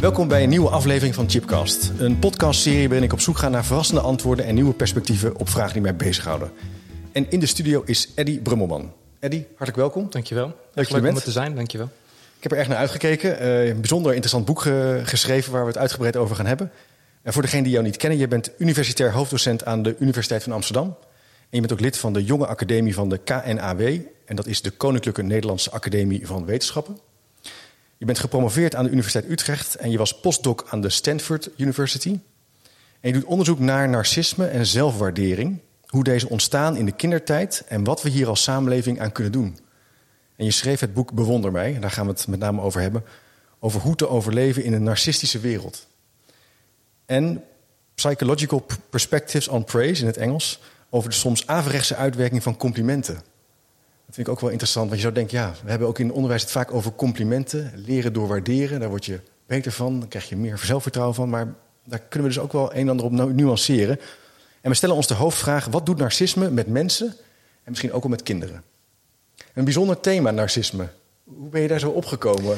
[0.00, 1.92] Welkom bij een nieuwe aflevering van Chipcast.
[1.98, 5.72] Een podcastserie waarin ik op zoek ga naar verrassende antwoorden en nieuwe perspectieven op vragen
[5.72, 6.50] die mij bezighouden.
[7.12, 8.92] En in de studio is Eddy Brummelman.
[9.18, 10.06] Eddy, hartelijk welkom.
[10.10, 10.46] Dankjewel.
[10.74, 11.88] Leuk je leuk om er te zijn, dankjewel.
[12.36, 13.38] Ik heb er erg naar uitgekeken.
[13.38, 14.60] Eh, een bijzonder interessant boek
[15.02, 16.70] geschreven waar we het uitgebreid over gaan hebben.
[17.22, 20.52] En voor degenen die jou niet kennen, je bent universitair hoofddocent aan de Universiteit van
[20.52, 20.86] Amsterdam.
[20.86, 23.80] En je bent ook lid van de Jonge Academie van de KNAW.
[24.24, 26.98] En dat is de Koninklijke Nederlandse Academie van Wetenschappen.
[27.96, 32.18] Je bent gepromoveerd aan de Universiteit Utrecht en je was postdoc aan de Stanford University.
[33.00, 35.58] En je doet onderzoek naar narcisme en zelfwaardering.
[35.86, 39.58] Hoe deze ontstaan in de kindertijd en wat we hier als samenleving aan kunnen doen.
[40.36, 43.04] En je schreef het boek Bewonder mij, daar gaan we het met name over hebben.
[43.58, 45.86] Over hoe te overleven in een narcistische wereld.
[47.06, 47.44] En
[47.94, 50.60] Psychological Perspectives on Praise in het Engels.
[50.90, 53.22] Over de soms averechtse uitwerking van complimenten.
[54.06, 56.06] Dat vind ik ook wel interessant, want je zou denken, ja, we hebben ook in
[56.06, 57.72] het onderwijs het vaak over complimenten.
[57.74, 61.28] Leren door waarderen, daar word je beter van, dan krijg je meer zelfvertrouwen van.
[61.28, 61.54] Maar
[61.84, 64.00] daar kunnen we dus ook wel een en ander op nu- nuanceren.
[64.60, 68.08] En we stellen ons de hoofdvraag, wat doet narcisme met mensen en misschien ook al
[68.08, 68.62] met kinderen?
[69.54, 70.88] Een bijzonder thema, narcisme.
[71.24, 72.56] Hoe ben je daar zo opgekomen?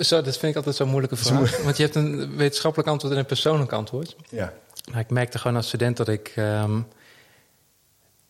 [0.00, 1.62] Zo, dat vind ik altijd zo'n moeilijke vraag.
[1.62, 4.16] Want je hebt een wetenschappelijk antwoord en een persoonlijk antwoord.
[4.28, 4.52] Ja,
[4.92, 6.80] Maar ik merkte gewoon als student dat ik ehm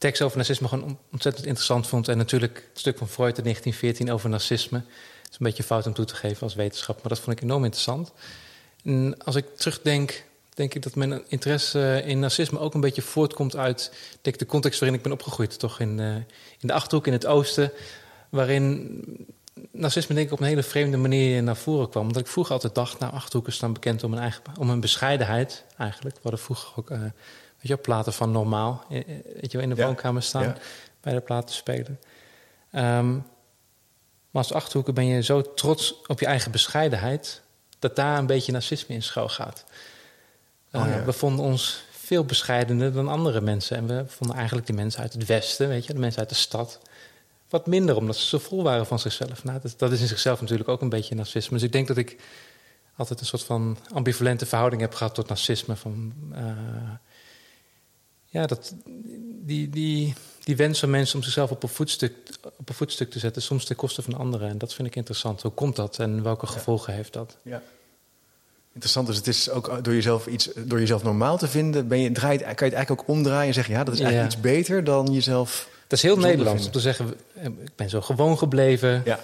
[0.03, 2.08] tekst over narcisme gewoon on- ontzettend interessant vond.
[2.08, 4.78] En natuurlijk het stuk van Freud in 1914 over narcisme.
[5.22, 7.42] Het is een beetje fout om toe te geven als wetenschap, maar dat vond ik
[7.42, 8.12] enorm interessant.
[8.84, 13.56] En als ik terugdenk, denk ik dat mijn interesse in narcisme ook een beetje voortkomt
[13.56, 15.59] uit de context waarin ik ben opgegroeid.
[15.59, 16.15] Toch in, eh,
[16.59, 17.72] in de achterhoek in het oosten,
[18.28, 19.00] waarin
[19.71, 22.06] narcisme denk ik op een hele vreemde manier naar voren kwam.
[22.06, 25.65] Omdat ik vroeger altijd dacht, nou, Achterhoekers staan bekend om hun, eigen, om hun bescheidenheid
[25.78, 26.15] eigenlijk.
[26.15, 27.00] We hadden vroeger ook eh,
[27.62, 29.06] weet je, platen van Normaal eh, eh,
[29.41, 30.56] weet je, in de Ja, woonkamer staan ja.
[31.00, 32.00] bij de platen spelen.
[32.71, 33.12] Ehm,
[34.31, 37.43] maar als Achterhoeker ben je zo trots op je eigen bescheidenheid...
[37.78, 39.65] dat daar een beetje narcisme in schuil gaat.
[40.73, 41.05] Oh, Eh, ja.
[41.05, 43.77] We vonden ons veel bescheidener dan andere mensen.
[43.77, 46.34] En we vonden eigenlijk de mensen uit het westen, weet je, de mensen uit de
[46.34, 46.81] stad
[47.53, 49.44] wat minder, omdat ze zo vol waren van zichzelf.
[49.44, 51.56] Nou, dat, dat is in zichzelf natuurlijk ook een beetje narcisme.
[51.56, 52.17] Dus ik denk dat ik
[52.97, 55.77] altijd een soort van ambivalente verhouding heb gehad tot narcisme.
[55.77, 56.12] Van,
[58.32, 58.75] ja, dat,
[59.43, 62.12] die, die, die wens van mensen om zichzelf op een, voetstuk,
[62.56, 64.48] op een voetstuk te zetten, soms ten koste van anderen.
[64.48, 65.43] En dat vind ik interessant.
[65.43, 67.37] Hoe komt dat en welke gevolgen heeft dat?
[67.43, 67.62] ja.
[68.75, 72.12] Interessant, dus het is ook door jezelf, iets, door jezelf normaal te vinden, ben je,
[72.12, 74.38] draait, kan je het eigenlijk ook omdraaien en zeggen, ja, dat is eigenlijk Ja.
[74.38, 75.69] iets beter dan jezelf...
[75.87, 79.03] Dat is heel Nederlands om te zeggen, eh, ik ben zo gewoon gebleven.
[79.04, 79.20] Ja,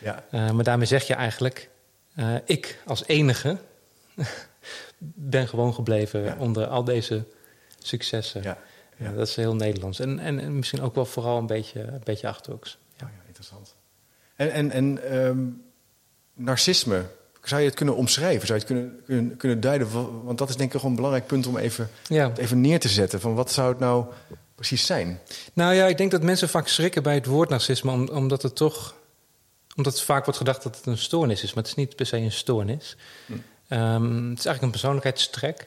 [0.00, 1.68] ja, Eh, maar daarmee zeg je eigenlijk,
[2.14, 3.56] eh, ik als enige
[5.32, 6.36] ben gewoon gebleven Ja.
[6.38, 7.24] onder al deze
[7.86, 8.42] successen.
[8.42, 8.58] ja.
[8.96, 9.12] Ja, ja.
[9.12, 10.00] dat is heel Nederlands.
[10.00, 12.78] En, en, en misschien ook wel vooral een beetje, een beetje achterhoeks.
[12.94, 13.74] Oh ja, interessant.
[14.36, 15.38] En, en, en ehm,
[16.34, 17.04] narcisme,
[17.42, 18.46] zou je het kunnen omschrijven?
[18.46, 19.92] Zou je het kunnen, kunnen, kunnen duiden?
[19.92, 22.32] Wa- Want dat is denk ik gewoon een belangrijk punt om even, Ja.
[22.36, 23.20] even neer te zetten.
[23.20, 24.06] Van wat zou het nou
[24.54, 25.20] precies zijn?
[25.52, 28.56] Nou ja, ik denk dat mensen vaak schrikken bij het woord narcisme, om- omdat het
[28.56, 28.94] toch
[29.76, 32.06] omdat het vaak wordt gedacht dat het een stoornis is, maar het is niet per
[32.06, 32.96] se een stoornis.
[33.26, 33.32] Hm.
[33.68, 35.66] Ehm, het is eigenlijk een persoonlijkheidstrek.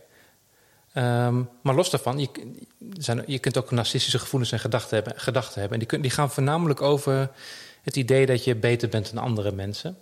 [0.93, 2.29] Ehm, maar los daarvan, je,
[2.97, 5.19] zijn, je kunt ook narcistische gevoelens en gedachten hebben.
[5.19, 5.71] Gedachten hebben.
[5.71, 7.29] En die, kun- die gaan voornamelijk over
[7.81, 9.97] het idee dat je beter bent dan andere mensen.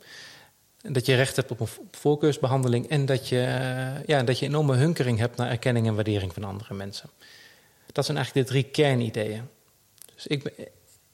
[0.82, 4.40] En Dat je recht hebt op een vo- voorkeursbehandeling en dat je, eh, ja, dat
[4.40, 7.10] je enorme hunkering hebt naar erkenning en waardering van andere mensen.
[7.92, 9.48] Dat zijn eigenlijk de drie kernideeën.
[10.16, 10.54] Dus ik ben,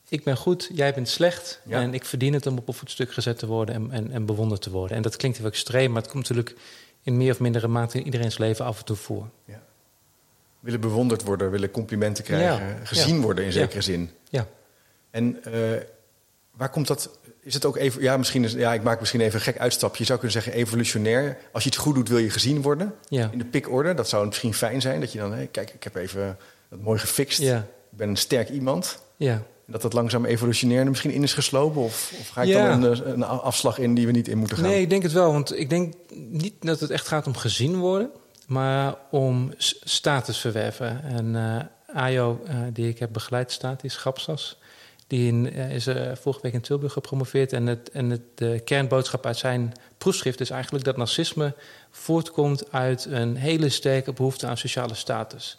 [0.10, 1.62] ik ben goed, jij bent slecht.
[1.66, 1.82] Ja.
[1.82, 4.62] En ik verdien het om op een voetstuk gezet te worden en, en, en bewonderd
[4.62, 4.98] te worden.
[4.98, 6.56] En dat klinkt heel extreem, maar het komt natuurlijk
[7.04, 9.30] in meer of mindere mate in iedereen's leven af en toe voor.
[9.46, 9.62] Ja.
[10.68, 13.22] Willen bewonderd worden, willen complimenten krijgen, Ja, gezien ja.
[13.22, 14.10] worden in zekere zin.
[14.30, 14.48] Ja.
[15.12, 15.52] En eh,
[16.52, 17.10] waar komt dat?
[17.42, 19.98] Is het ook even, ja, misschien is, ja, ik maak misschien even een gek uitstapje.
[20.00, 21.38] Je zou kunnen zeggen evolutionair.
[21.52, 22.94] Als je iets goed doet, wil je gezien worden.
[23.10, 23.30] Ja.
[23.32, 25.00] In de pikorde, dat zou misschien fijn zijn.
[25.00, 26.38] Dat je dan, hé, kijk, ik heb even
[26.70, 27.40] dat mooi gefixt.
[27.42, 27.58] Ja.
[27.92, 29.00] Ik ben een sterk iemand.
[29.16, 29.44] Ja.
[29.66, 31.82] Dat dat langzaam evolutionair er misschien in is geslopen?
[31.82, 32.68] Of, of ga ik Ja.
[32.78, 34.66] dan een, een afslag in die we niet in moeten gaan?
[34.66, 35.32] Nee, ik denk het wel.
[35.32, 38.10] Want ik denk niet dat het echt gaat om gezien worden,
[38.48, 39.54] maar om
[39.84, 41.04] status verwerven.
[41.04, 44.58] En eh Ajo, eh, die ik heb begeleid, staat, die is Grapsas,
[45.08, 47.54] Die in, eh, is uh, vorige week in Tilburg gepromoveerd.
[47.54, 51.54] En, het, en het, de kernboodschap uit zijn proefschrift is eigenlijk dat narcisme
[51.90, 55.58] voortkomt uit een hele sterke behoefte aan sociale status.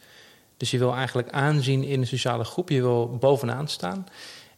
[0.57, 4.07] Dus je wil eigenlijk aanzien in een sociale groep, je wil bovenaan staan.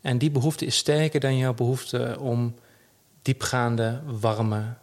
[0.01, 2.55] En die behoefte is sterker dan jouw behoefte om
[3.23, 4.75] diepgaande, warme,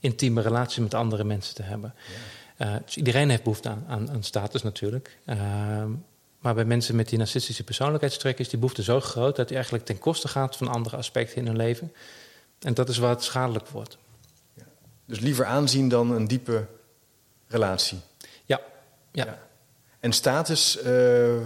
[0.00, 1.94] intieme relaties met andere mensen te hebben.
[1.96, 2.14] Uh,
[2.56, 5.18] dus iedereen heeft behoefte aan, aan, aan status natuurlijk.
[5.26, 5.36] Uh,
[6.38, 9.86] maar bij mensen met die narcistische persoonlijkheidstrek is die behoefte zo groot dat die eigenlijk
[9.86, 11.92] ten koste gaat van andere aspecten in hun leven.
[12.58, 13.98] En dat is waar het schadelijk wordt.
[14.54, 14.62] Ja.
[15.04, 16.66] Dus liever aanzien dan een diepe
[17.46, 17.98] relatie.
[18.44, 18.60] Ja.
[19.12, 19.24] ja.
[19.24, 19.38] ja.
[20.00, 21.36] En status uh,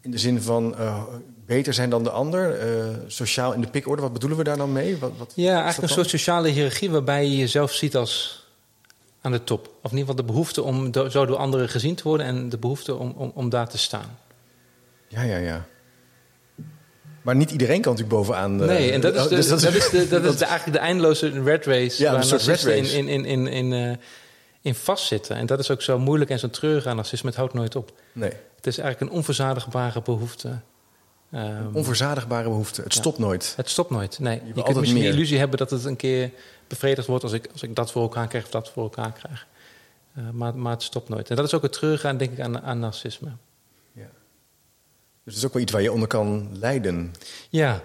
[0.00, 1.04] in de zin van uh,
[1.46, 2.58] beter zijn dan de ander,
[3.06, 4.98] sociaal in de pikorde, wat bedoelen we daar dan mee?
[4.98, 8.39] Wat, wat ja, eigenlijk een soort sociale hiërarchie waarbij je jezelf ziet als
[9.20, 9.66] aan de top.
[9.82, 12.58] Of in ieder geval de behoefte om zo door anderen gezien te worden en de
[12.58, 14.18] behoefte om, om, om daar te staan.
[15.08, 15.66] Ja, ja, ja.
[17.22, 18.60] Maar niet iedereen kan natuurlijk bovenaan.
[18.60, 20.78] Uh, nee, en dat is, de, dus dat, dat is, de, dat is de, eigenlijk
[20.78, 22.02] de eindeloze red race.
[22.02, 23.96] Ja, waar narcisten in, in, in, in, in, uh,
[24.60, 25.36] in vastzitten.
[25.36, 27.28] En dat is ook zo moeilijk en zo treurig aan narcisme.
[27.28, 27.92] Het houdt nooit op.
[28.12, 28.32] Nee.
[28.56, 30.60] Het is eigenlijk een onverzadigbare behoefte.
[31.34, 32.82] Um, onverzadigbare behoefte.
[32.82, 33.00] Het ja.
[33.00, 33.52] stopt nooit.
[33.56, 34.18] Het stopt nooit.
[34.18, 34.40] Nee.
[34.44, 35.10] Je, je kunt misschien meer.
[35.10, 36.30] de illusie hebben dat het een keer
[36.70, 39.46] bevredigd wordt als ik, als ik dat voor elkaar krijg of dat voor elkaar krijg.
[40.18, 41.30] Uh, maar, maar het stopt nooit.
[41.30, 43.30] En dat is ook het treurige aan, denk ik, aan, aan narcisme.
[43.92, 44.08] Ja.
[45.24, 47.14] Dus het is ook wel iets waar je onder kan lijden.
[47.48, 47.82] Ja.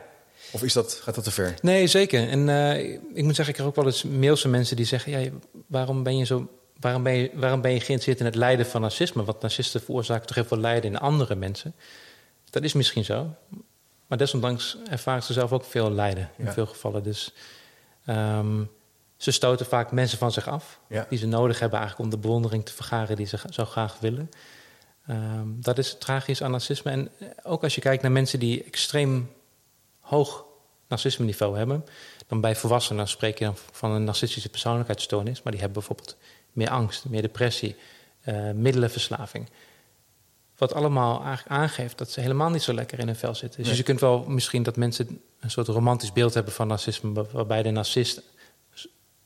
[0.52, 1.56] Of is dat, gaat dat te ver?
[1.62, 2.30] Nee, zeker.
[2.30, 5.20] En uh, ik moet zeggen, ik krijg ook wel eens mails van mensen die zeggen...
[5.20, 5.30] Ja,
[5.68, 6.50] waarom ben je zo...
[6.80, 9.24] Waarom ben je, waarom ben je geïnteresseerd in het lijden van narcisme?
[9.24, 11.76] Want narcisten veroorzaken toch heel veel lijden in andere mensen.
[12.50, 13.36] Dat is misschien zo.
[14.08, 16.52] Maar desondanks ervaren ze zelf ook veel lijden in ja.
[16.52, 17.04] veel gevallen.
[17.04, 17.34] Dus
[18.06, 18.69] um,
[19.18, 21.06] ze stoten vaak mensen van zich af, ja.
[21.10, 24.30] die ze nodig hebben eigenlijk om de bewondering te vergaren die ze zo graag willen.
[25.10, 26.92] Um, dat is tragisch aan narcisme.
[26.92, 27.10] En
[27.44, 29.31] ook als je kijkt naar mensen die extreem
[30.00, 30.46] hoog
[30.88, 31.86] narcisme-niveau hebben,
[32.28, 36.18] dan bij volwassenen spreek je dan van een narcistische persoonlijkheidsstoornis, maar die hebben bijvoorbeeld
[36.52, 37.75] meer angst, meer depressie,
[38.25, 39.50] uh, middelenverslaving.
[40.57, 43.60] Wat allemaal eigenlijk aangeeft dat ze helemaal niet zo lekker in hun vel zitten.
[43.60, 43.78] Dus nee.
[43.78, 47.71] je kunt wel misschien dat mensen een soort romantisch beeld hebben van narcisme, waarbij de
[47.71, 48.21] narcist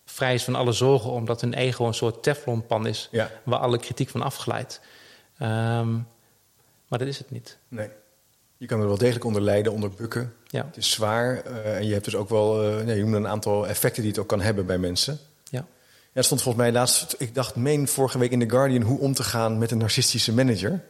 [0.05, 3.31] vrij is van alle zorgen, omdat hun ego een soort teflonpan is, ja.
[3.43, 4.81] waar alle kritiek van afglijdt.
[5.41, 6.07] Um,
[6.87, 7.57] maar dat is het niet.
[7.67, 7.89] Nee.
[8.57, 10.33] Je kan er wel degelijk onder lijden, onder bukken.
[10.47, 10.65] Ja.
[10.65, 11.47] Het is zwaar.
[11.47, 14.11] Uh, en je hebt dus ook wel, uh, nee, je noemde een aantal effecten die
[14.11, 15.19] het ook kan hebben bij mensen.
[15.43, 15.59] Ja.
[15.59, 15.65] Ja,
[16.13, 19.13] het stond volgens mij laatst, ik dacht, meen vorige week in The Guardian, hoe om
[19.13, 20.83] te gaan met een narcistische manager.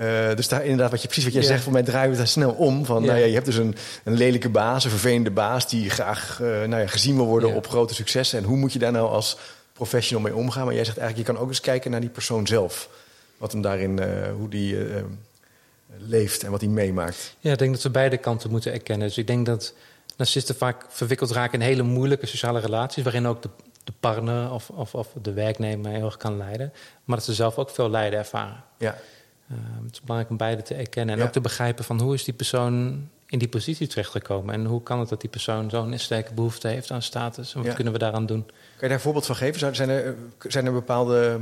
[0.00, 2.26] Uh, dus daar inderdaad, wat je, precies wat jij zegt, voor mij draaien we daar
[2.26, 2.84] snel om.
[2.84, 5.68] Van, nou ja, je hebt dus een, een lelijke baas, een vervelende baas...
[5.68, 8.38] die graag uh, nou ja, gezien wil worden op grote successen.
[8.38, 9.36] En hoe moet je daar nou als
[9.72, 10.64] professional mee omgaan?
[10.64, 12.88] Maar jij zegt eigenlijk, je kan ook eens kijken naar die persoon zelf.
[13.38, 14.06] Wat hem daarin, uh,
[14.36, 14.76] hoe die
[15.98, 17.36] leeft en wat hij meemaakt.
[17.38, 19.08] Ja, ik denk dat we beide kanten moeten erkennen.
[19.08, 19.74] Dus ik denk dat
[20.16, 23.02] narcisten vaak verwikkeld raken in hele moeilijke sociale relaties...
[23.02, 23.48] waarin ook de,
[23.84, 26.72] de partner of, of, of de werknemer heel erg kan leiden.
[27.04, 28.64] Maar dat ze zelf ook veel lijden ervaren.
[28.78, 28.98] Ja.
[29.50, 31.26] Uh, het is belangrijk om beide te erkennen en ja.
[31.26, 35.00] ook te begrijpen van hoe is die persoon in die positie terechtgekomen en hoe kan
[35.00, 37.74] het dat die persoon zo'n sterke behoefte heeft aan status en wat ja.
[37.74, 38.44] kunnen we daaraan doen?
[38.44, 39.74] Kan je daar een voorbeeld van geven?
[39.74, 41.40] Zijn er, zijn er bepaalde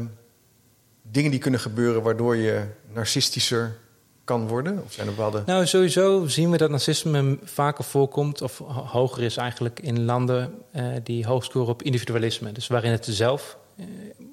[1.03, 3.77] dingen die kunnen gebeuren waardoor je narcistischer
[4.25, 4.83] kan worden?
[4.85, 5.43] Of zijn er bepaalde...
[5.47, 10.87] Nou, sowieso zien we dat narcisme vaker voorkomt of hoger is eigenlijk in landen uh,
[11.03, 12.53] die hoog scoren op individualisme.
[12.53, 13.87] Dus waarin het zelf uh,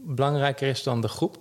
[0.06, 1.38] belangrijker is dan de groep.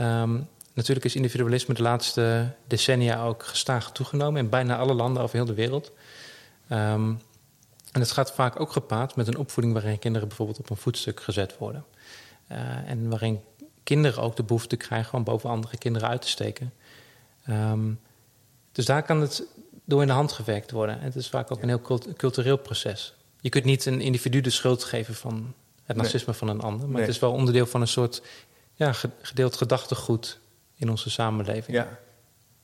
[0.00, 5.36] Um, Natuurlijk is individualisme de laatste decennia ook gestaag toegenomen in bijna alle landen over
[5.36, 5.92] heel de wereld.
[6.70, 7.20] Um,
[7.92, 11.20] en het gaat vaak ook gepaard met een opvoeding waarin kinderen bijvoorbeeld op een voetstuk
[11.20, 11.84] gezet worden.
[12.52, 12.58] Uh,
[12.90, 13.40] en waarin
[13.82, 16.72] kinderen ook de behoefte krijgen om boven andere kinderen uit te steken.
[17.48, 18.00] Um,
[18.72, 19.44] dus daar kan het
[19.84, 20.98] door in de hand gewerkt worden.
[20.98, 21.62] En het is vaak ook ja.
[21.62, 23.14] een heel cult cultureel proces.
[23.40, 26.36] Je kunt niet een individu de schuld geven van het narcisme nee.
[26.36, 27.00] van een ander, maar nee.
[27.00, 28.22] het is wel onderdeel van een soort
[28.74, 30.38] ja, gedeeld gedachtegoed
[30.82, 31.76] in onze samenleving.
[31.76, 31.98] Ja.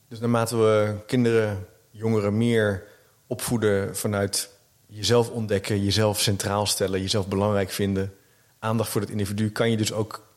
[0.07, 2.83] Dus naarmate we kinderen, jongeren meer
[3.27, 4.49] opvoeden vanuit
[4.87, 8.13] jezelf ontdekken, jezelf centraal stellen, jezelf belangrijk vinden,
[8.59, 10.27] aandacht voor het individu, kan je dus ook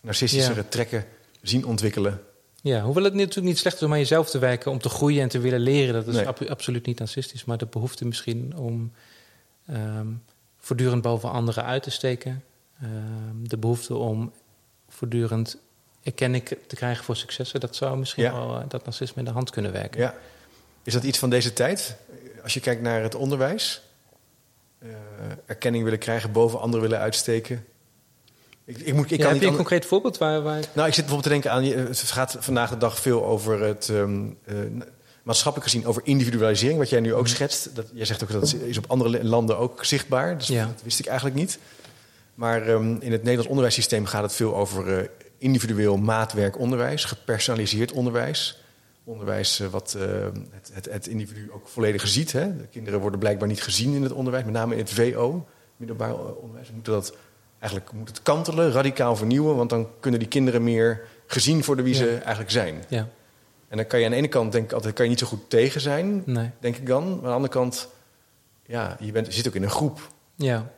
[0.00, 0.66] narcistischere ja.
[0.68, 1.04] trekken
[1.42, 2.20] zien ontwikkelen.
[2.62, 5.22] Ja, hoewel het natuurlijk niet slecht is om aan jezelf te werken, om te groeien
[5.22, 5.94] en te willen leren.
[5.94, 6.26] Dat is nee.
[6.26, 8.92] ab absoluut niet narcistisch, maar de behoefte misschien om
[9.70, 10.22] um,
[10.58, 12.44] voortdurend boven anderen uit te steken.
[12.82, 14.32] Um, de behoefte om
[14.88, 15.58] voortdurend
[16.02, 18.32] erkenning te krijgen voor successen, dat zou misschien ja.
[18.32, 20.00] wel uh, dat narcisme in de hand kunnen werken.
[20.00, 20.14] Ja.
[20.82, 21.96] Is dat iets van deze tijd?
[22.42, 23.82] Als je kijkt naar het onderwijs,
[24.82, 24.90] uh,
[25.46, 27.64] erkenning willen krijgen, boven anderen willen uitsteken.
[28.64, 30.60] Ik, ik moet, ik ja, kan heb je een concreet voorbeeld waar, waar...
[30.72, 31.86] Nou, ik zit bijvoorbeeld te denken aan...
[31.86, 34.56] Het gaat vandaag de dag veel over het, um, uh,
[35.22, 37.74] maatschappelijk gezien over individualisering, wat jij nu ook schetst.
[37.74, 40.38] Dat, jij zegt ook dat is op andere landen ook zichtbaar.
[40.38, 40.66] Dus Ja.
[40.66, 41.58] dat wist ik eigenlijk niet.
[42.34, 45.08] Maar ehm, in het Nederlands onderwijssysteem gaat het veel over eh,
[45.40, 48.62] individueel maatwerk onderwijs, gepersonaliseerd onderwijs.
[49.04, 50.04] Onderwijs eh, wat eh,
[50.50, 52.32] het, het, het individu ook volledig ziet.
[52.32, 52.56] Hè?
[52.56, 56.14] De kinderen worden blijkbaar niet gezien in het onderwijs, met name in het VO, middelbaar
[56.14, 56.68] onderwijs.
[56.68, 57.16] We moeten dat
[57.58, 61.94] eigenlijk moet het kantelen, radicaal vernieuwen, want dan kunnen die kinderen meer gezien worden wie
[61.94, 62.84] ze eigenlijk zijn.
[62.88, 63.08] Ja,
[63.68, 65.26] En dan kan je aan de ene kant denk ik altijd kan je niet zo
[65.26, 66.50] goed tegen zijn, nee.
[66.58, 67.04] denk ik dan.
[67.04, 67.88] Maar aan de andere kant,
[68.66, 70.08] ja, je, bent, je zit ook in een groep.
[70.34, 70.70] Ja.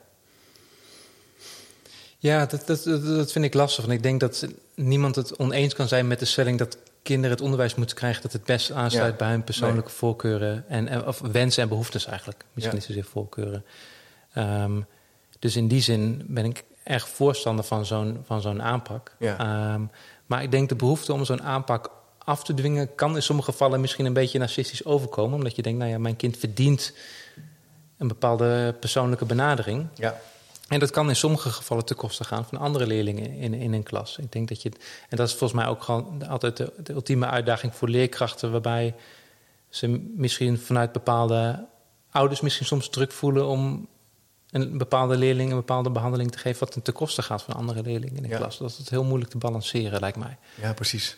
[2.22, 3.84] Ja, dat, dat, dat, vind ik lastig.
[3.84, 7.40] Want ik denk dat niemand het oneens kan zijn met de stelling dat kinderen het
[7.40, 9.16] onderwijs moeten krijgen dat het best aansluit Ja.
[9.16, 12.44] bij hun persoonlijke voorkeuren en, of wensen en behoeftes eigenlijk.
[12.52, 12.80] Misschien Ja.
[12.86, 13.64] niet zozeer voorkeuren.
[14.32, 14.80] Ehm,
[15.38, 19.16] dus in die zin ben ik erg voorstander van zo'n, van zo'n aanpak.
[19.18, 19.38] Ja.
[19.38, 19.82] Ehm,
[20.26, 23.80] maar ik denk de behoefte om zo'n aanpak af te dwingen kan in sommige gevallen
[23.80, 25.34] misschien een beetje narcistisch overkomen.
[25.36, 26.92] Omdat je denkt, nou ja, mijn kind verdient
[27.98, 29.86] een bepaalde persoonlijke benadering.
[29.94, 30.20] Ja,
[30.72, 33.82] En dat kan in sommige gevallen ten koste gaan van andere leerlingen in, in een
[33.82, 34.18] klas.
[34.18, 34.70] Ik denk dat je,
[35.08, 38.94] en dat is volgens mij ook gewoon altijd de, de ultieme uitdaging voor leerkrachten, waarbij
[39.68, 41.66] ze misschien vanuit bepaalde
[42.10, 43.88] ouders misschien soms druk voelen om
[44.50, 48.16] een bepaalde leerling een bepaalde behandeling te geven, wat ten koste gaat van andere leerlingen
[48.16, 48.36] in de Ja.
[48.36, 48.58] klas.
[48.58, 50.38] Dat is het heel moeilijk te balanceren, lijkt mij.
[50.54, 51.16] ja, precies.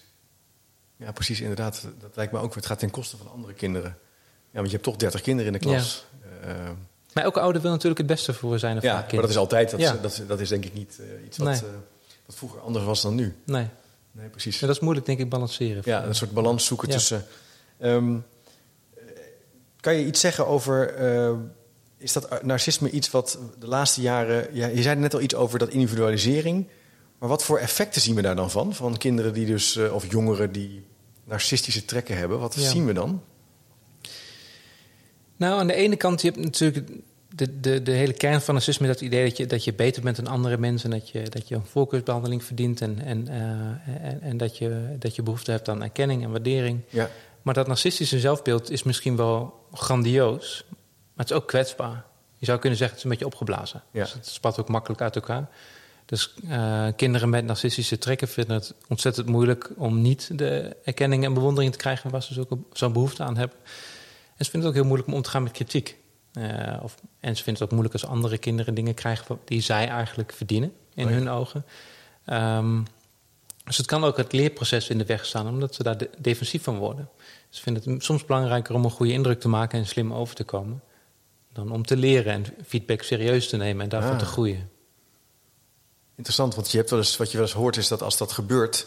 [0.96, 1.86] Ja, precies, inderdaad.
[2.00, 2.54] Dat lijkt me ook.
[2.54, 3.98] Het gaat ten koste van andere kinderen.
[4.30, 6.04] Ja, want je hebt toch 30 kinderen in de klas.
[6.46, 6.76] Ja,
[7.14, 9.20] Maar elke ouder wil natuurlijk het beste voor zijn of ja haar maar kind.
[9.20, 9.70] dat is altijd.
[9.70, 9.96] Dat, Ja.
[10.02, 11.56] dat, dat is denk ik niet eh, iets wat, Nee.
[11.56, 11.62] eh,
[12.26, 13.34] wat vroeger anders was dan nu.
[13.44, 13.66] Nee,
[14.12, 14.60] Nee, precies.
[14.60, 15.82] Ja, dat is moeilijk denk ik balanceren.
[15.84, 17.24] Ja, een soort balans zoeken tussen.
[17.78, 18.14] Ehm,
[18.94, 19.02] eh,
[19.80, 20.94] kan je iets zeggen over.
[21.98, 24.48] is dat narcisme iets wat de laatste jaren.
[24.52, 26.66] Ja, je zei net al iets over dat individualisering.
[27.18, 28.74] Maar wat voor effecten zien we daar dan van?
[28.74, 29.76] Van kinderen die dus.
[29.76, 30.86] of jongeren die
[31.24, 32.38] narcistische trekken hebben.
[32.38, 33.22] Wat zien we dan?
[35.36, 36.90] Nou, aan de ene kant, je hebt natuurlijk
[37.34, 40.16] de, de, de hele kern van narcisme, dat idee dat je, dat je beter bent
[40.16, 44.36] dan andere mensen, dat je, dat je een voorkeursbehandeling verdient en, en, eh, en, en
[44.36, 46.80] dat, je, dat je behoefte hebt aan erkenning en waardering.
[46.88, 47.10] Ja,
[47.42, 52.04] Maar dat narcistische zelfbeeld is misschien wel grandioos, maar het is ook kwetsbaar.
[52.38, 53.82] Je zou kunnen zeggen, het is een beetje opgeblazen.
[53.90, 54.02] Ja.
[54.02, 55.48] Dus het spat ook makkelijk uit elkaar.
[56.06, 61.34] Dus eh, kinderen met narcistische trekken vinden het ontzettend moeilijk om niet de erkenning en
[61.34, 63.56] bewondering te krijgen waar ze zo'n behoefte aan hebben.
[64.36, 65.96] En ze vinden het ook heel moeilijk om om te gaan met kritiek.
[66.32, 69.88] Eh, of, en ze vinden het ook moeilijk als andere kinderen dingen krijgen die zij
[69.88, 71.16] eigenlijk verdienen in Oh ja.
[71.16, 71.64] hun ogen.
[72.24, 72.82] Ehm,
[73.64, 76.62] dus het kan ook het leerproces in de weg staan, omdat ze daar de- defensief
[76.62, 77.08] van worden.
[77.48, 80.44] Ze vinden het soms belangrijker om een goede indruk te maken en slim over te
[80.44, 80.82] komen,
[81.52, 84.18] dan om te leren en feedback serieus te nemen en daarvan Ah.
[84.18, 84.68] te groeien.
[86.16, 86.54] interessant.
[86.54, 88.86] Want je hebt wel eens, wat je wel eens hoort is dat als dat gebeurt.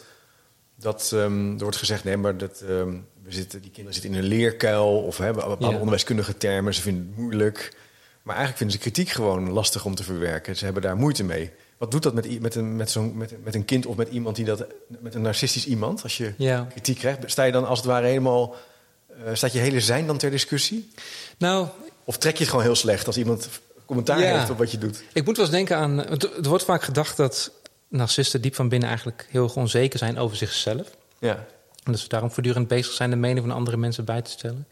[0.80, 2.90] Dat ehm, er wordt gezegd: nee, maar dat, ehm,
[3.24, 4.98] we zitten, die kinderen zitten in een leerkuil.
[4.98, 5.74] Of hebben bepaalde Ja.
[5.80, 6.74] onderwijskundige termen.
[6.74, 7.76] Ze vinden het moeilijk.
[8.24, 10.56] Maar eigenlijk vinden ze kritiek gewoon lastig om te verwerken.
[10.56, 11.52] Ze hebben daar moeite mee.
[11.78, 14.36] Wat doet dat met, met, een, met, zo'n, met, met een kind of met iemand
[14.36, 14.66] die dat.
[15.00, 16.04] met een narcistisch iemand?
[16.04, 16.68] Als je Ja.
[16.72, 18.56] kritiek krijgt, sta je dan als het ware helemaal.
[19.26, 20.90] eh, staat je hele zijn dan ter discussie?
[21.38, 21.68] Nou,
[22.04, 23.50] Of trek je het gewoon heel slecht als iemand
[23.86, 24.38] commentaar Ja.
[24.38, 25.04] heeft op wat je doet?
[25.14, 25.98] Ik moet wel eens denken aan.
[25.98, 27.52] Het, het wordt vaak gedacht dat
[27.88, 30.98] narcisten diep van binnen eigenlijk heel erg onzeker zijn over zichzelf.
[31.20, 31.46] Ja.
[31.84, 34.68] En dat ze daarom voortdurend bezig zijn de mening van andere mensen bij te stellen.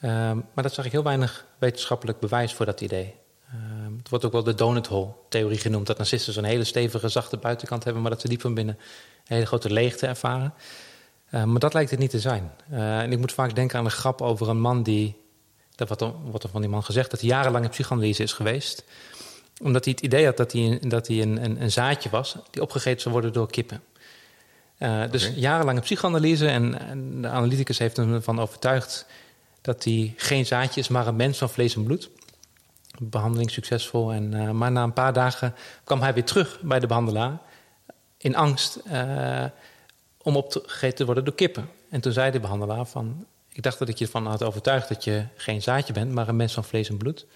[0.00, 3.14] Ehm, maar dat zag ik heel weinig wetenschappelijk bewijs voor dat idee.
[3.48, 5.86] Ehm, het wordt ook wel de donut hole theorie genoemd.
[5.86, 8.74] Dat narcisten zo'n hele stevige, zachte buitenkant hebben, maar dat ze diep van binnen
[9.16, 10.54] een hele grote leegte ervaren.
[11.30, 12.52] Ehm, maar dat lijkt het niet te zijn.
[12.70, 15.24] Eh, en ik moet vaak denken aan een grap over een man die.
[15.74, 18.84] Dat er, wordt er van die man gezegd dat hij jarenlang in psychoanalyse is geweest
[19.62, 22.36] omdat hij het idee had dat hij, een, dat hij een, een, een zaadje was
[22.50, 23.82] die opgegeten zou worden door kippen.
[24.78, 25.38] Eh, dus Oké.
[25.38, 29.06] jarenlang psychoanalyse en, en de analyticus heeft hem ervan overtuigd
[29.60, 32.10] dat hij geen zaadje is, maar een mens van vlees en bloed.
[32.98, 34.12] Behandeling succesvol.
[34.12, 37.38] En, eh, maar na een paar dagen kwam hij weer terug bij de behandelaar
[38.18, 39.44] in angst eh,
[40.22, 41.68] om opgegeten te worden door kippen.
[41.90, 45.04] En toen zei de behandelaar van, ik dacht dat ik je ervan had overtuigd dat
[45.04, 47.26] je geen zaadje bent, maar een mens van vlees en bloed.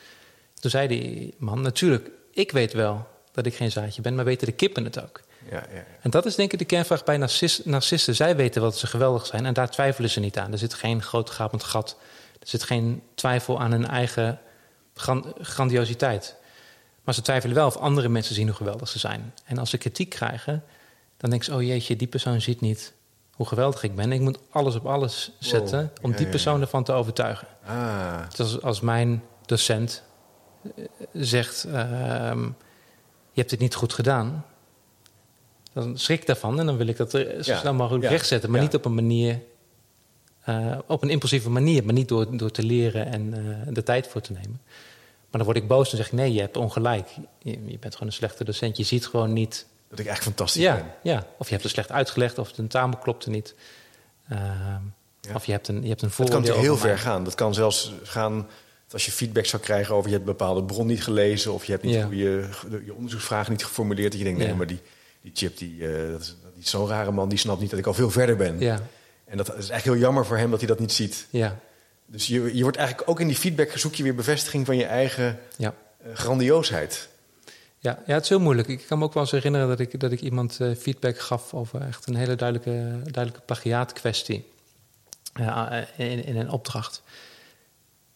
[0.60, 4.46] Toen zei die man, natuurlijk, ik weet wel dat ik geen zaadje ben, maar weten
[4.46, 5.20] de kippen het ook.
[5.50, 5.84] Ja, ja, ja.
[6.00, 8.14] En dat is denk ik de kernvraag bij narcis- narcisten.
[8.14, 10.52] Zij weten wat ze geweldig zijn en daar twijfelen ze niet aan.
[10.52, 11.96] Er zit geen groot gapend gat.
[12.40, 14.40] Er zit geen twijfel aan hun eigen
[14.94, 16.36] gran- grandiositeit.
[17.04, 19.34] Maar ze twijfelen wel of andere mensen zien hoe geweldig ze zijn.
[19.44, 20.64] En als ze kritiek krijgen,
[21.16, 21.54] dan denken ze...
[21.54, 22.92] oh jeetje, die persoon ziet niet
[23.34, 24.12] hoe geweldig ik ben.
[24.12, 27.46] Ik moet alles op alles zetten om die persoon ervan te overtuigen.
[27.66, 30.02] Ah, Dus als, als mijn docent
[31.12, 32.42] zegt: ehm,
[33.32, 34.44] Je hebt het niet goed gedaan.
[35.72, 38.10] Dan schrik ik daarvan en dan wil ik dat er zo Ja, snel mogelijk ja,
[38.10, 38.50] rechtzetten.
[38.50, 38.64] Maar ja.
[38.64, 39.40] niet op een manier
[40.48, 44.06] Uh, op een impulsieve manier, maar niet door, door te leren en uh, de tijd
[44.06, 44.60] voor te nemen.
[45.30, 47.08] Maar dan word ik boos en zeg ik: nee, je hebt ongelijk.
[47.38, 48.76] Je, je, bent gewoon een slechte docent.
[48.76, 49.66] Je ziet gewoon niet.
[49.88, 50.94] Dat ik echt fantastisch ja, ben.
[51.02, 53.54] Ja, of je hebt het slecht uitgelegd, of de tentamen klopte niet.
[54.28, 55.34] Ja.
[55.34, 56.40] Of je hebt een, je hebt een voordeel.
[56.40, 57.24] Dat kan heel ver gaan.
[57.24, 58.48] Dat kan zelfs gaan
[58.92, 61.72] als je feedback zou krijgen over je hebt een bepaalde bron niet gelezen of je
[61.72, 62.08] hebt niet ja.
[62.10, 62.48] je,
[62.84, 64.10] je onderzoeksvragen niet geformuleerd.
[64.10, 64.80] Dat je denkt, nee, maar die,
[65.20, 66.36] die chip, die, uh, dat is,
[66.70, 68.58] zo'n rare man, die snapt niet dat ik al veel verder ben.
[68.58, 68.82] Ja.
[69.24, 71.26] En dat is echt heel jammer voor hem dat hij dat niet ziet.
[71.30, 71.58] Ja.
[72.06, 74.84] Dus je, je wordt eigenlijk ook in die feedback zoek je weer bevestiging van je
[74.84, 75.74] eigen ja.
[76.06, 77.08] uh, grandioosheid.
[77.78, 78.68] Ja, ja, het is heel moeilijk.
[78.68, 81.54] Ik kan me ook wel eens herinneren dat ik, dat ik iemand uh, feedback gaf
[81.54, 82.70] over echt een hele duidelijke,
[83.02, 84.46] duidelijke plagiaatkwestie
[85.96, 87.02] in, in een opdracht.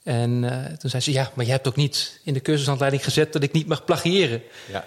[0.04, 3.32] En uh, toen zei ze, ja, maar je hebt ook niet in de cursushandleiding gezet
[3.32, 4.42] dat ik niet mag plagiëren.
[4.70, 4.80] Ja.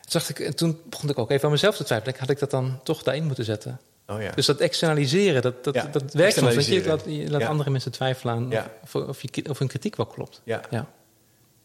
[0.00, 2.14] Toen, dacht ik, en toen begon ik ook even aan mezelf te twijfelen.
[2.18, 3.80] Had ik dat dan toch daarin moeten zetten?
[4.06, 4.30] Oh, ja.
[4.30, 6.54] Dus dat externaliseren, dat, dat, Ja, dat werkt soms.
[6.54, 7.46] Want je laat, je laat Ja.
[7.46, 10.40] andere mensen twijfelen aan of, of, je, of hun kritiek wel klopt.
[10.44, 10.60] Ja.
[10.70, 10.86] Ja.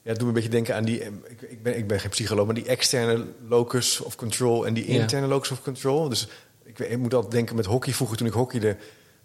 [0.01, 1.01] Ja, het doet me een beetje denken aan die.
[1.01, 4.73] eh, Ik, ik, ben, ik ben geen psycholoog, maar die externe locus of control en
[4.73, 6.09] die interne locus of control.
[6.09, 6.27] Dus
[6.63, 7.93] ik, ik moet altijd denken met hockey.
[7.93, 8.77] Vroeger toen ik hockeyde,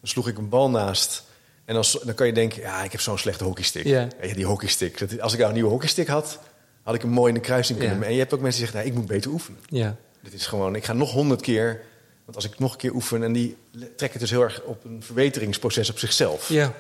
[0.03, 1.23] sloeg ik een bal naast.
[1.71, 3.85] En dan, dan kan je denken, ja, ik heb zo'n slechte hockeystick.
[3.85, 4.09] Ja.
[4.35, 4.99] Die hockeystick.
[4.99, 6.39] Dat, als ik nou een nieuwe hockeystick had,
[6.83, 7.99] had ik hem mooi in de kruising kunnen.
[7.99, 8.05] Ja.
[8.05, 9.61] En je hebt ook mensen die zeggen, nou, ik moet beter oefenen.
[9.69, 9.97] ja.
[10.23, 11.81] Dit is gewoon, ik ga nog honderd keer.
[12.25, 13.57] Want als ik nog een keer oefen, en die
[13.97, 16.49] trekken dus heel erg op een verbeteringsproces op zichzelf.
[16.49, 16.73] Ja,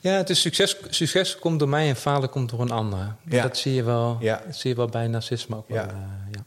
[0.00, 3.14] ja het is succes, succes komt door mij en falen komt door een ander.
[3.28, 3.42] Ja.
[3.42, 4.42] Dat, zie je wel, Ja.
[4.46, 5.76] dat zie je wel bij narcisme ook wel.
[5.76, 5.94] ja.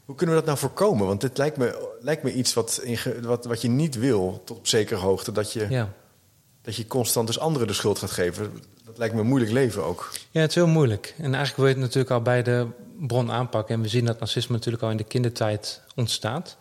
[0.06, 1.08] Hoe kunnen we dat nou voorkomen?
[1.08, 4.58] Want dit lijkt me, lijkt me iets wat, inge- wat, wat je niet wil, tot
[4.58, 5.32] op zekere hoogte.
[5.32, 5.94] Dat je, Ja.
[6.62, 8.52] Dat je constant dus anderen de schuld gaat geven.
[8.86, 10.12] Dat lijkt me een moeilijk leven ook.
[10.32, 11.14] ja, het is heel moeilijk.
[11.18, 12.68] En eigenlijk wil je het natuurlijk al bij de
[13.00, 13.76] bron aanpakken.
[13.76, 16.58] En we zien dat narcisme natuurlijk al in de kindertijd ontstaat.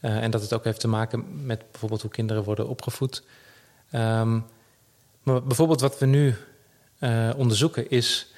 [0.00, 3.22] Eh, en dat het ook heeft te maken met bijvoorbeeld hoe kinderen worden opgevoed.
[3.90, 4.40] Ehm,
[5.22, 6.34] maar bijvoorbeeld wat we nu
[6.98, 8.32] eh, onderzoeken is...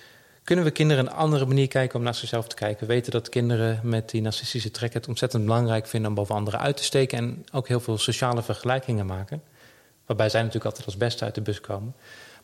[0.45, 2.87] kunnen we kinderen een andere manier kijken om naar zichzelf te kijken?
[2.87, 6.09] We weten dat kinderen met die narcistische trek het ontzettend belangrijk vinden...
[6.09, 9.43] om boven anderen uit te steken en ook heel veel sociale vergelijkingen maken.
[10.07, 11.95] Waarbij zij natuurlijk altijd als beste uit de bus komen.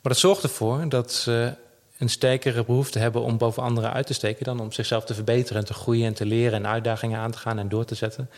[0.03, 1.55] Maar dat zorgt ervoor dat ze
[1.99, 4.45] een sterkere behoefte hebben om boven anderen uit te steken...
[4.45, 6.53] dan om zichzelf te verbeteren en te groeien en te leren...
[6.53, 8.31] en uitdagingen aan te gaan en door te zetten.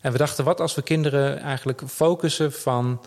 [0.00, 3.00] En we dachten, wat als we kinderen eigenlijk focussen van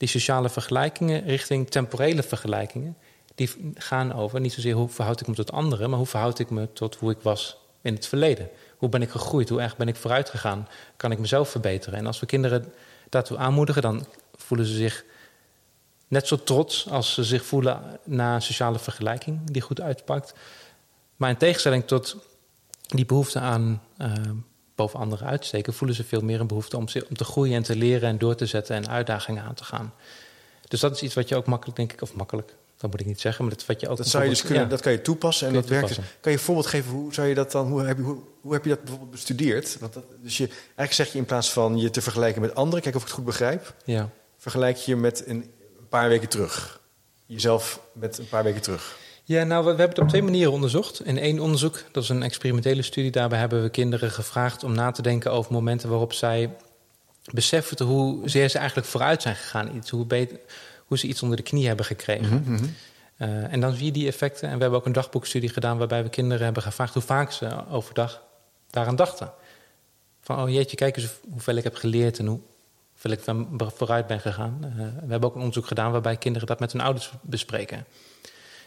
[0.00, 2.96] die sociale vergelijkingen richting temporele vergelijkingen.
[3.34, 6.50] Die gaan over niet zozeer hoe verhoud ik me tot anderen, maar hoe verhoud ik
[6.50, 8.48] me tot hoe ik was in het verleden.
[8.76, 9.48] Hoe ben ik gegroeid?
[9.48, 10.68] Hoe erg ben ik vooruit gegaan?
[10.96, 11.98] Kan ik mezelf verbeteren?
[11.98, 12.72] En als we kinderen
[13.08, 14.06] daartoe aanmoedigen, dan
[14.50, 15.04] voelen ze zich
[16.08, 20.32] net zo trots als ze zich voelen na een sociale vergelijking die goed uitpakt.
[21.16, 22.16] Maar in tegenstelling tot
[22.86, 24.12] die behoefte aan eh,
[24.74, 27.62] boven anderen uitsteken, voelen ze veel meer een behoefte om, zich- om te groeien en
[27.62, 29.94] te leren en door te zetten en uitdagingen aan te gaan.
[30.68, 33.06] Dus dat is iets wat je ook makkelijk, denk ik, of makkelijk, dat moet ik
[33.06, 33.96] niet zeggen, maar dat wat je ook.
[33.96, 34.68] Dat, zou je dus kunnen, ja.
[34.68, 35.88] dat kan je toepassen en je dat werkt.
[35.88, 35.96] dus.
[35.96, 38.52] Kan je een voorbeeld geven, hoe, zou je dat dan, hoe, heb je, hoe, hoe
[38.52, 39.78] heb je dat bijvoorbeeld bestudeerd?
[39.80, 42.82] Want dat, dus je, eigenlijk zeg je in plaats van je te vergelijken met anderen,
[42.82, 44.10] kijk of ik het goed begrijp, Ja.
[44.40, 45.50] Vergelijk je met een,
[45.88, 46.80] paar weken terug.
[47.26, 48.96] Jezelf met een paar weken terug.
[49.24, 51.04] Ja, nou, we, we hebben het op twee manieren onderzocht.
[51.04, 54.90] In één onderzoek, dat is een experimentele studie, daarbij hebben we kinderen gevraagd om na
[54.90, 56.56] te denken over momenten waarop zij
[57.32, 59.76] beseffen hoe zeer ze eigenlijk vooruit zijn gegaan.
[59.76, 60.38] Iets, hoe, beter,
[60.86, 62.44] hoe ze iets onder de knie hebben gekregen.
[62.46, 62.64] Mhm,
[63.16, 64.48] Eh, en dan zie je die effecten.
[64.48, 67.68] En we hebben ook een dagboekstudie gedaan waarbij we kinderen hebben gevraagd hoe vaak ze
[67.70, 68.22] overdag
[68.70, 69.32] daaraan dachten.
[70.20, 72.40] Van, oh jeetje, kijk eens hoeveel ik heb geleerd en hoe-
[73.00, 74.58] hoeveel ik van vooruit ben gegaan.
[74.62, 77.86] Eh, we hebben ook een onderzoek gedaan waarbij kinderen dat met hun ouders bespreken.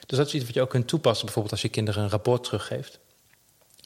[0.06, 2.43] Dus dat is iets wat je ook kunt toepassen, bijvoorbeeld als je kinderen een rapport
[2.43, 3.00] teruggeeft.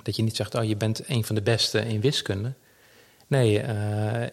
[0.04, 2.54] Dat je niet zegt, oh je bent een van de beste in wiskunde.
[3.28, 4.30] Nee, eh,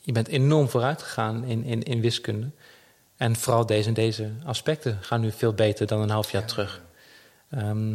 [0.00, 2.50] je bent enorm vooruit gegaan in, in, in wiskunde.
[3.16, 6.82] En vooral deze en deze aspecten gaan nu veel beter dan een half jaar terug.
[7.50, 7.90] Ehm,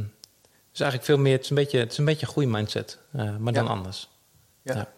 [0.71, 2.99] dus eigenlijk veel meer, het is een beetje, het is een beetje een goede mindset,
[3.11, 4.09] eh, maar dan anders.
[4.61, 4.75] Ja.
[4.75, 4.95] Ja.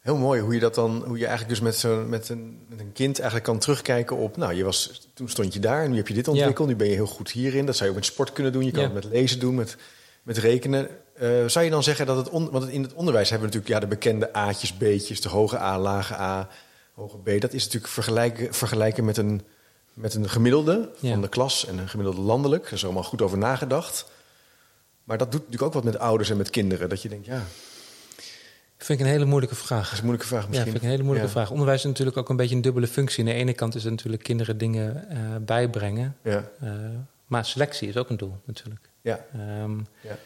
[0.00, 2.80] Heel mooi hoe je dat dan, hoe je eigenlijk dus met, zo, met, een, met
[2.80, 5.96] een kind eigenlijk kan terugkijken op, nou, je was, toen stond je daar en nu
[5.96, 7.66] heb je dit ontwikkeld, nu ben je heel goed hierin.
[7.66, 8.90] Dat zou je ook met sport kunnen doen, je kan Ja.
[8.90, 9.76] het met lezen doen, met,
[10.22, 10.88] met rekenen.
[11.14, 13.82] Eh, zou je dan zeggen dat het, on, want in het onderwijs hebben we natuurlijk
[13.82, 16.48] ja, de bekende A'tjes, B'tjes, de hoge A, lage A,
[16.94, 17.40] hoge B.
[17.40, 19.42] Dat is natuurlijk vergelijken, vergelijken met een,
[19.94, 21.12] met een gemiddelde Ja.
[21.12, 22.62] van de klas en een gemiddelde landelijk.
[22.62, 24.06] Daar is allemaal goed over nagedacht.
[25.04, 26.88] Maar dat doet natuurlijk ook wat met ouders en met kinderen.
[26.88, 27.42] Dat je denkt, ja,
[28.84, 29.92] Vind ik een hele moeilijke vraag.
[29.92, 30.66] is een moeilijke vraag Ja, misschien.
[30.70, 31.34] vind ik een hele moeilijke Ja.
[31.36, 31.50] vraag.
[31.50, 33.24] Onderwijs is natuurlijk ook een beetje een dubbele functie.
[33.24, 36.16] Aan de ene kant is het natuurlijk kinderen dingen eh, bijbrengen.
[36.22, 36.70] Ja, eh,
[37.26, 38.90] maar selectie is ook een doel natuurlijk.
[39.00, 40.16] ja, Ehm, ja.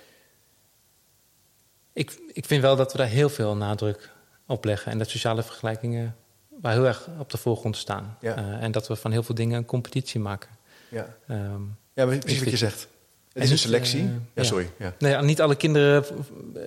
[1.93, 4.11] ik, ik vind wel dat we daar heel veel nadruk
[4.47, 4.93] op leggen.
[4.93, 6.17] En dat sociale vergelijkingen
[6.61, 8.17] waar heel erg op de voorgrond staan.
[8.21, 8.37] Ja.
[8.37, 10.51] Eh, en dat we van heel veel dingen een competitie maken.
[10.89, 11.63] Ja, Ehm,
[11.93, 12.89] ja precies wat je zegt.
[13.35, 14.01] Het is een niet, selectie.
[14.01, 14.43] eh, ja, ja.
[14.43, 14.71] sorry.
[14.79, 14.95] Ja.
[14.99, 16.05] nee, niet alle kinderen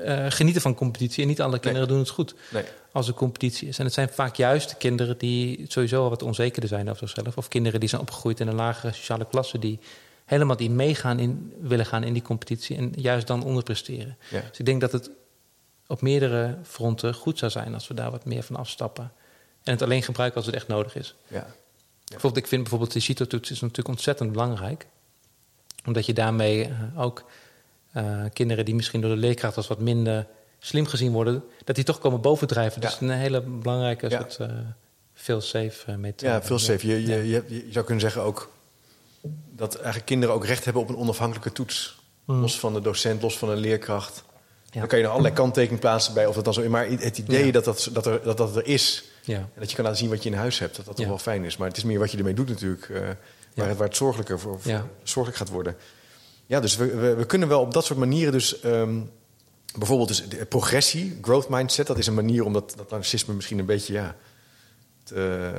[0.03, 2.63] eh, genieten van competitie en niet alle kinderen doen het goed Nee.
[2.91, 3.79] als er competitie is.
[3.79, 7.37] En het zijn vaak juist de kinderen die sowieso al wat onzekerder zijn over zichzelf.
[7.37, 9.79] Of kinderen die zijn opgegroeid in een lagere sociale klasse die
[10.25, 14.17] helemaal niet meegaan in, willen gaan in die competitie en juist dan onderpresteren.
[14.29, 14.41] Ja.
[14.49, 15.09] Dus ik denk dat het
[15.87, 19.11] op meerdere fronten goed zou zijn als we daar wat meer van afstappen.
[19.63, 21.15] En het alleen gebruiken als het echt nodig is.
[21.27, 21.47] Ja.
[22.03, 24.87] Bijvoorbeeld, ik vind bijvoorbeeld de CITO-toets is natuurlijk ontzettend belangrijk.
[25.87, 27.23] Omdat je daarmee eh, ook
[27.91, 30.27] eh, kinderen die misschien door de leerkracht als wat minder
[30.59, 32.81] slim gezien worden, dat die toch komen bovendrijven.
[32.81, 33.07] Dus Ja.
[33.07, 34.17] een hele belangrijke Ja.
[34.17, 34.57] soort eh
[35.13, 36.31] veel safe methode.
[36.31, 36.87] Ja, veel safe.
[36.87, 38.51] Je, je, je, je zou kunnen zeggen ook
[39.55, 41.97] dat eigenlijk kinderen ook recht hebben op een onafhankelijke toets.
[42.25, 42.39] Mm.
[42.41, 44.23] Los van de docent, los van een leerkracht.
[44.69, 44.79] Ja.
[44.79, 46.67] Dan kan je nog allerlei kanttekeningen plaatsen bij of dat dan zo is.
[46.67, 47.51] Maar het idee Ja.
[47.51, 49.03] dat, dat, dat, er, dat dat er is.
[49.23, 49.35] Ja.
[49.37, 50.75] En dat je kan laten zien wat je in huis hebt.
[50.75, 51.57] Dat dat toch wel fijn is.
[51.57, 52.89] Maar het is meer wat je ermee doet natuurlijk.
[53.57, 54.59] Waar, het, waar het zorgelijker voor,
[55.03, 55.75] zorgelijk gaat worden.
[56.45, 58.59] Ja, dus we, we, we kunnen wel op dat soort manieren dus...
[58.59, 58.99] ehm,
[59.77, 61.87] bijvoorbeeld dus de progressie, growth mindset.
[61.87, 63.93] Dat is een manier om dat, dat narcisme misschien een beetje...
[63.93, 64.15] Ja,
[65.03, 65.51] te,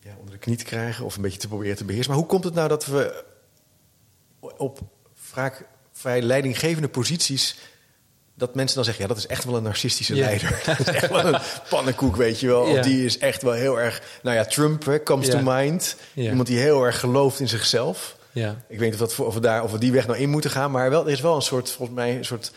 [0.00, 1.04] ja, onder de knie te krijgen.
[1.04, 2.10] Of een beetje te proberen te beheersen.
[2.10, 3.24] Maar hoe komt het nou dat we
[4.40, 4.80] op
[5.14, 7.56] vaak vrij leidinggevende posities
[8.38, 10.60] dat mensen dan zeggen, ja, dat is echt wel een narcistische leider.
[10.66, 12.62] dat is echt wel een pannenkoek, weet je wel.
[12.62, 14.02] Of die is echt wel heel erg...
[14.22, 15.96] Nou ja, Trump hè, comes to mind.
[16.14, 18.16] Iemand die heel erg gelooft in zichzelf.
[18.68, 20.30] Ik weet niet of, dat voor, of, we daar, of we die weg nou in
[20.30, 20.70] moeten gaan.
[20.70, 22.52] Maar wel, er is wel een soort, volgens mij, een soort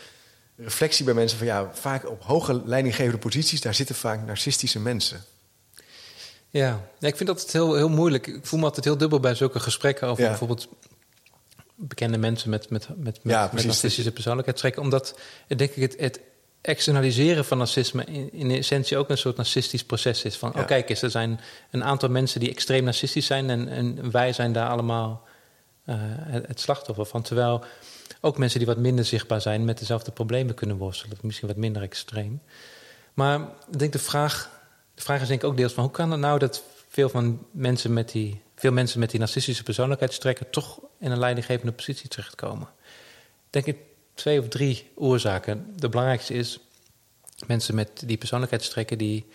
[0.56, 1.46] reflectie bij mensen van...
[1.46, 3.60] ja, vaak op hoge leidinggevende posities...
[3.60, 5.24] daar zitten vaak narcistische mensen.
[6.50, 6.80] Ja.
[7.00, 8.26] ik vind dat het heel, heel moeilijk.
[8.26, 10.28] Ik voel me altijd heel dubbel bij zulke gesprekken over Ja.
[10.28, 10.68] bijvoorbeeld
[11.74, 14.82] bekende mensen met, met, met, met, Ja, met narcistische persoonlijkheidstrekken.
[14.82, 16.20] Omdat denk ik het, het
[16.60, 20.36] externaliseren van narcisme in, in essentie ook een soort narcistisch proces is.
[20.36, 20.60] Van, Ja.
[20.60, 24.32] oh kijk eens, er zijn een aantal mensen die extreem narcistisch zijn en, en wij
[24.32, 25.24] zijn daar allemaal
[25.84, 27.22] eh, het, het slachtoffer van.
[27.22, 27.64] Terwijl
[28.20, 31.18] ook mensen die wat minder zichtbaar zijn met dezelfde problemen kunnen worstelen.
[31.20, 32.42] Misschien wat minder extreem.
[33.14, 34.60] Maar ik denk de vraag,
[34.94, 37.46] de vraag is denk ik ook deels van hoe kan het nou dat veel van
[37.50, 42.68] mensen met die, veel mensen met die narcistische persoonlijkheidstrekken toch in een leidinggevende positie terechtkomen?
[43.50, 43.76] Denk ik
[44.14, 45.72] twee of drie oorzaken.
[45.76, 46.58] De belangrijkste is
[47.46, 49.26] mensen met die persoonlijkheidstrekken die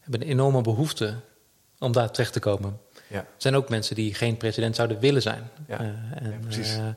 [0.00, 1.16] hebben een enorme behoefte
[1.78, 2.80] om daar terecht te komen.
[3.06, 3.18] Ja.
[3.18, 5.50] Er zijn ook mensen die geen president zouden willen zijn.
[5.68, 6.74] Ja, Eh, en, ja, precies.
[6.76, 6.88] eh,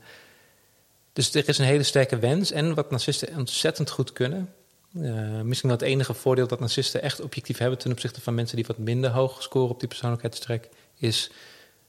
[1.13, 2.51] dus er is een hele sterke wens.
[2.51, 4.53] En wat narcisten ontzettend goed kunnen.
[5.01, 8.55] eh, misschien wel het enige voordeel dat narcisten echt objectief hebben ten opzichte van mensen
[8.55, 11.31] die wat minder hoog scoren op die persoonlijkheidstrek, is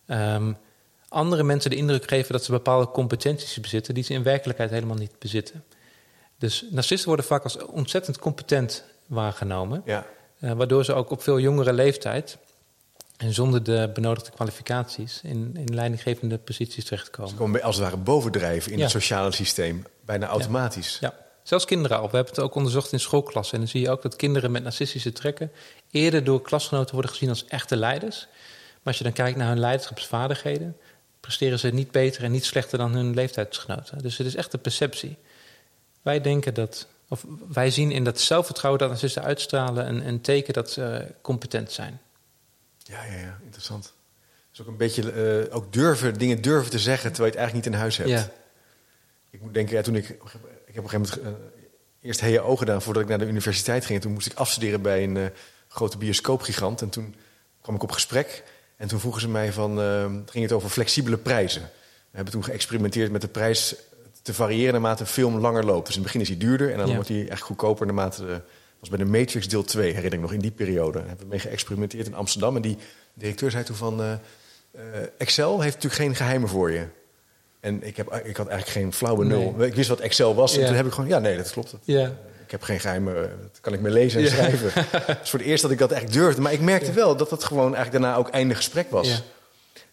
[0.06, 0.52] ehm,
[1.08, 4.96] andere mensen de indruk geven dat ze bepaalde competenties bezitten die ze in werkelijkheid helemaal
[4.96, 5.64] niet bezitten.
[6.38, 9.82] Dus narcisten worden vaak als ontzettend competent waargenomen.
[9.84, 10.06] Ja.
[10.40, 12.38] Eh, waardoor ze ook op veel jongere leeftijd
[13.16, 17.30] en zonder de benodigde kwalificaties in, in leidinggevende posities terechtkomen.
[17.30, 18.82] Ze komen als het ware bovendrijven in Ja.
[18.82, 19.84] het sociale systeem.
[20.04, 20.98] Bijna automatisch.
[21.00, 22.10] Ja, zelfs kinderen al.
[22.10, 23.54] We hebben het ook onderzocht in schoolklassen.
[23.54, 25.52] En dan zie je ook dat kinderen met narcistische trekken
[25.90, 28.28] eerder door klasgenoten worden gezien als echte leiders.
[28.86, 30.76] Maar als je dan kijkt naar hun leiderschapsvaardigheden,
[31.20, 33.98] presteren ze niet beter en niet slechter dan hun leeftijdsgenoten.
[33.98, 35.16] Dus het is echt een perceptie.
[36.02, 40.54] Wij denken dat, of wij zien in dat zelfvertrouwen dat narcisten uitstralen een, een teken
[40.54, 42.00] dat ze competent zijn.
[42.78, 43.92] Ja, ja, ja, interessant.
[44.50, 47.66] Dus ook een beetje eh, ook durven, dingen durven te zeggen terwijl je het eigenlijk
[47.66, 48.10] niet in huis hebt.
[48.10, 48.30] Ja.
[49.30, 51.46] Ik moet denken, ja, toen ik, ik heb op een gegeven moment eh,
[52.00, 53.96] eerst HEO gedaan voordat ik naar de universiteit ging.
[53.96, 55.26] En toen moest ik afstuderen bij een eh,
[55.68, 56.82] grote bioscoopgigant.
[56.82, 57.14] En toen
[57.60, 58.44] kwam ik op gesprek.
[58.76, 61.62] En toen vroegen ze mij van, eh, ging het over flexibele prijzen.
[62.10, 63.74] We hebben toen geëxperimenteerd met de prijs
[64.22, 65.86] te variëren naarmate een film langer loopt.
[65.86, 66.94] Dus in het begin is hij duurder en dan Ja.
[66.94, 68.40] wordt hij echt goedkoper naarmate de,
[68.80, 70.98] was bij de Matrix deel 2, herinner ik nog, in die periode.
[70.98, 72.56] Daar hebben we mee geëxperimenteerd in Amsterdam.
[72.56, 72.76] En die
[73.14, 76.86] directeur zei toen van, eh, eh, Excel heeft natuurlijk geen geheimen voor je.
[77.60, 79.54] En ik, heb, ik had eigenlijk geen flauwe nul.
[79.56, 79.66] Nee.
[79.68, 80.56] Ik wist wat Excel was.
[80.56, 81.74] En toen heb ik gewoon, ja, nee, dat klopt.
[81.84, 82.12] Ja.
[82.46, 84.70] Ik heb geen geheimen, eh, dat kan ik me lezen en schrijven.
[85.06, 86.40] Het is voor het eerst dat ik dat echt durfde.
[86.40, 89.22] Maar ik merkte wel dat dat gewoon eigenlijk daarna ook einde gesprek was.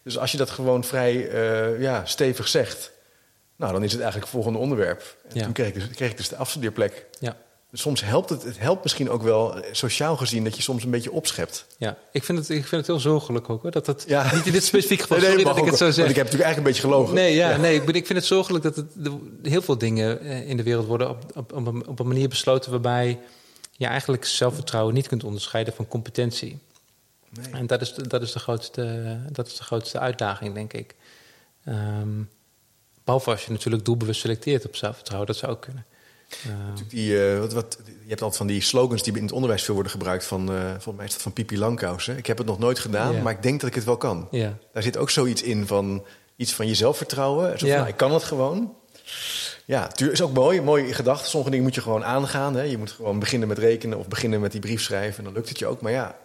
[0.02, 2.90] Dus als je dat gewoon vrij eh, ja, stevig zegt...
[3.56, 5.16] nou, dan is het eigenlijk het volgende onderwerp.
[5.28, 7.06] En toen kreeg ik, dus, kreeg ik dus de afstudeerplek.
[7.18, 7.36] Ja.
[7.76, 10.44] Soms helpt het, het helpt misschien ook wel, eh, sociaal gezien...
[10.44, 11.66] dat je soms een beetje opschept.
[11.76, 13.70] Ja, ik vind het, ik vind het heel zorgelijk ook hoor.
[13.70, 14.34] Dat het, Ja.
[14.34, 16.08] Niet in dit specifieke geval, Nee, nee, sorry mag dat ik het zo zeg.
[16.08, 17.14] Ik heb natuurlijk eigenlijk een beetje gelogen.
[17.14, 18.86] Nee, ja, nee ik, ben- ik vind het zorgelijk dat het,
[19.42, 22.28] heel veel dingen eh, in de wereld worden op, op, op, een, op een manier
[22.28, 23.18] besloten waarbij
[23.72, 26.58] je eigenlijk zelfvertrouwen niet kunt onderscheiden van competentie.
[27.30, 27.52] Nee.
[27.60, 30.94] En dat is, de- dat, is de grootste, dat is de grootste uitdaging, denk ik.
[31.64, 32.08] Ehm,
[33.04, 35.84] behalve als je natuurlijk doelbewust selecteert op zelfvertrouwen, dat zou ook kunnen.
[36.88, 39.74] Die, eh, wat, wat, je hebt altijd van die slogans die in het onderwijs veel
[39.74, 40.24] worden gebruikt.
[40.24, 42.08] Van, eh, volgens mij is dat van Pipi Langkous.
[42.08, 44.28] Ik heb het nog nooit gedaan, maar ik denk dat ik het wel kan.
[44.72, 46.04] Daar zit ook zoiets in van
[46.36, 47.58] iets van je zelfvertrouwen.
[47.58, 48.74] Zo nou, ik kan het gewoon.
[49.64, 51.28] Ja, het is ook mooi, mooie gedachte.
[51.28, 52.54] Sommige dingen moet je gewoon aangaan.
[52.54, 52.62] Hè.
[52.62, 55.18] Je moet gewoon beginnen met rekenen of beginnen met die brief schrijven.
[55.18, 55.80] En dan lukt het je ook.
[55.80, 56.16] Maar ja,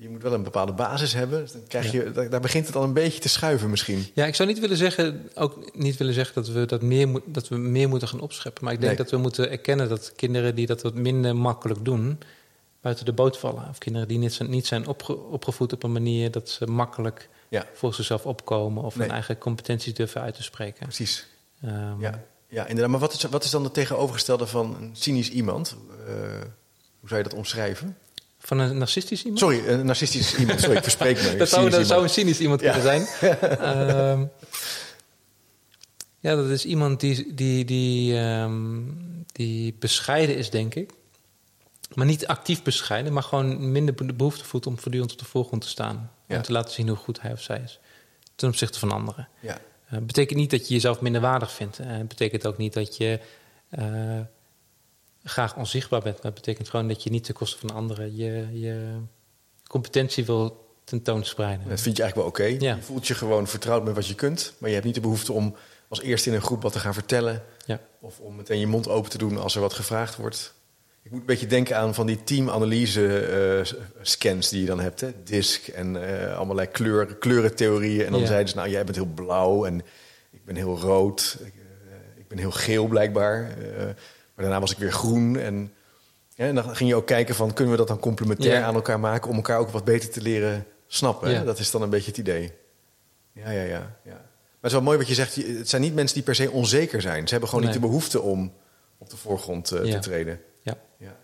[0.00, 1.40] je moet wel een bepaalde basis hebben.
[1.40, 4.06] Dus dan krijg je, daar, daar begint het al een beetje te schuiven misschien.
[4.14, 7.22] Ja, ik zou niet willen zeggen, ook niet willen zeggen dat we, dat meer, moet-
[7.26, 8.64] dat we meer moeten gaan opscheppen.
[8.64, 9.02] Maar ik denk Nee.
[9.02, 12.18] dat we moeten erkennen dat kinderen die dat wat minder makkelijk doen,
[12.80, 13.68] buiten de boot vallen.
[13.68, 17.28] Of kinderen die niet zijn, niet zijn opge- opgevoed op een manier dat ze makkelijk
[17.48, 19.06] Ja, voor zichzelf opkomen of Nee.
[19.06, 20.82] hun eigen competenties durven uit te spreken.
[20.86, 21.26] precies.
[21.62, 22.90] Ehm, Ja, ja inderdaad.
[22.90, 25.76] Maar wat is, wat is dan het tegenovergestelde van een cynisch iemand?
[26.06, 26.14] Eh,
[27.00, 27.96] hoe zou je dat omschrijven?
[28.42, 29.38] Van een narcistisch iemand?
[29.38, 30.60] Sorry, een narcistisch iemand.
[30.60, 31.36] Sorry, ik verspreek me.
[31.36, 32.72] dat zou, dat zou een cynisch iemand Ja.
[32.72, 33.30] kunnen zijn.
[33.60, 34.24] Ehm,
[36.20, 38.80] ja, dat is iemand die, die, die, ehm,
[39.32, 40.90] die bescheiden is, denk ik.
[41.94, 45.62] Maar niet actief bescheiden, maar gewoon minder be- behoefte voelt om voortdurend op de voorgrond
[45.62, 46.10] te staan.
[46.26, 46.36] Ja.
[46.36, 47.78] En te laten zien hoe goed hij of zij is.
[48.34, 49.28] Ten opzichte van anderen.
[49.40, 49.58] Ja,
[49.90, 51.78] Eh, betekent niet dat je jezelf minder waardig vindt.
[51.78, 53.20] Eh, Het betekent ook niet dat je
[53.68, 53.84] eh,
[55.24, 56.22] graag onzichtbaar bent.
[56.22, 58.96] Het betekent gewoon dat je niet ten koste van anderen je, je
[59.66, 61.68] competentie wil tentoonspreiden.
[61.68, 62.64] dat vind je eigenlijk wel oké.
[62.64, 62.74] Ja.
[62.74, 64.54] Je voelt je gewoon vertrouwd met wat je kunt.
[64.58, 65.54] Maar je hebt niet de behoefte om
[65.88, 67.42] als eerste in een groep wat te gaan vertellen.
[67.66, 67.80] Ja.
[68.00, 70.54] Of om meteen je mond open te doen als er wat gevraagd wordt.
[71.02, 75.00] Ik moet een beetje denken aan van die teamanalyse-scans die je dan hebt.
[75.00, 75.08] Hè?
[75.24, 78.04] DISC en eh, allerlei kleuren, kleurentheorieën.
[78.06, 78.26] En dan Ja.
[78.26, 79.78] zeiden ze, nou, jij bent heel blauw en
[80.30, 81.36] ik ben heel rood.
[81.40, 81.52] Ik, eh,
[82.16, 83.56] ik ben heel geel blijkbaar.
[84.40, 85.36] Maar daarna was ik weer groen.
[85.36, 85.72] En,
[86.54, 88.62] dan ging je ook kijken van, kunnen we dat dan complementair Ja.
[88.64, 89.30] aan elkaar maken...
[89.30, 91.30] om elkaar ook wat beter te leren snappen.
[91.30, 91.44] Ja.
[91.44, 92.52] Dat is dan een beetje het idee.
[93.32, 94.12] Ja, ja, ja, ja.
[94.12, 95.34] Maar het is wel mooi wat je zegt.
[95.34, 97.24] Het zijn niet mensen die per se onzeker zijn.
[97.24, 98.52] Ze hebben gewoon niet de behoefte om
[98.98, 99.92] op de voorgrond eh, Ja.
[99.92, 100.40] te treden.
[100.62, 100.76] Ja.
[100.98, 101.16] Ja.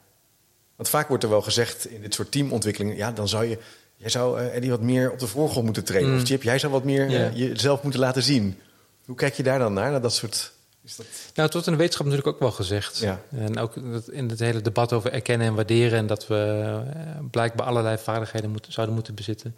[0.77, 2.97] Want vaak wordt er wel gezegd in dit soort teamontwikkelingen...
[2.97, 3.59] ja, dan zou je...
[3.97, 6.11] Jij zou, eh, Eddie, wat meer op de voorgrond moeten treden.
[6.11, 6.17] Mm.
[6.17, 8.59] Of Chip, jij zou wat meer eh, jezelf moeten laten zien.
[9.05, 9.91] Hoe kijk je daar dan naar?
[9.91, 10.55] naar dat soort...
[10.87, 11.07] Is dat...
[11.07, 12.99] Nou, het wordt in de wetenschap natuurlijk ook wel gezegd.
[12.99, 13.21] Ja.
[13.31, 13.77] En ook
[14.11, 15.99] in het hele debat over erkennen en waarderen...
[15.99, 16.63] en dat we
[16.95, 19.57] eh, blijkbaar allerlei vaardigheden moeten, zouden moeten bezitten.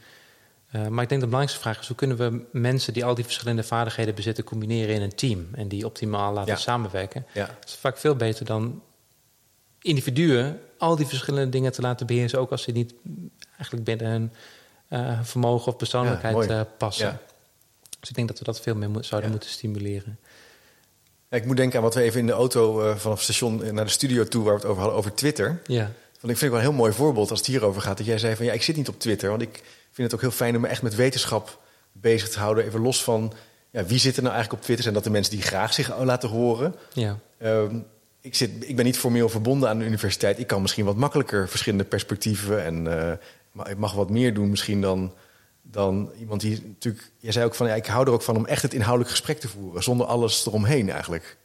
[0.71, 1.87] Eh, maar ik denk de belangrijkste vraag is...
[1.87, 4.45] hoe kunnen we mensen die al die verschillende vaardigheden bezitten...
[4.45, 6.59] combineren in een team en die optimaal laten Ja.
[6.59, 7.27] samenwerken?
[7.35, 7.47] Ja.
[7.47, 8.83] Dat is vaak veel beter dan
[9.81, 10.61] individuen...
[10.79, 12.39] al die verschillende dingen te laten beheersen...
[12.39, 12.95] ook als ze niet
[13.57, 14.33] eigenlijk binnen hun
[14.89, 17.21] eh, vermogen of persoonlijkheid passen.
[18.01, 20.19] Dus ik denk dat we dat veel meer mo- zouden moeten stimuleren.
[21.31, 23.85] Ik moet denken aan wat we even in de auto eh, vanaf het station naar
[23.85, 24.45] de studio toe...
[24.45, 25.61] waar we het over hadden, over Twitter.
[25.67, 25.83] Ja,
[26.21, 27.97] Want ik vind het wel een heel mooi voorbeeld als het hierover gaat.
[27.97, 29.31] Dat jij zei van ja, ik zit niet op Twitter.
[29.31, 31.59] Want ik vind het ook heel fijn om me echt met wetenschap
[31.93, 32.65] bezig te houden.
[32.65, 33.33] Even los van
[33.71, 34.83] ja, wie zit er nou eigenlijk op Twitter?
[34.83, 36.75] Zijn dat de mensen die graag zich laten horen?
[36.93, 37.19] ja.
[37.39, 37.77] Ehm,
[38.21, 40.39] ik, zit, ik ben niet formeel verbonden aan de universiteit.
[40.39, 42.65] Ik kan misschien wat makkelijker verschillende perspectieven.
[42.65, 43.17] En eh,
[43.53, 45.13] maar ik mag wat meer doen misschien dan,
[45.71, 47.11] dan iemand die natuurlijk...
[47.19, 49.41] Jij zei ook van ja, ik hou er ook van om echt het inhoudelijk gesprek
[49.41, 49.83] te voeren.
[49.83, 51.37] Zonder alles eromheen eigenlijk.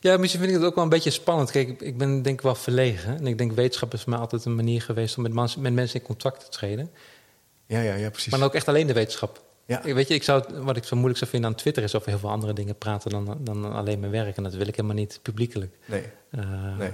[0.00, 1.50] Ja, misschien vind ik het ook wel een beetje spannend.
[1.50, 3.18] Kijk, ik- ben denk ik wel verlegen.
[3.18, 6.00] En ik denk wetenschap is voor mij altijd een manier geweest om met, met mensen
[6.00, 6.90] in contact te treden.
[7.66, 8.30] Ja, ja, ja, precies.
[8.30, 9.42] Maar dan ook echt alleen de wetenschap.
[9.66, 9.82] Ja.
[9.84, 12.08] Ik- Weet je, ik zou, wat ik zo moeilijk zou vinden aan Twitter is over
[12.08, 14.36] heel veel andere dingen praten dan, dan alleen mijn werk.
[14.36, 15.76] En dat wil ik helemaal niet publiekelijk.
[15.84, 16.90] Nee, Eh, nee.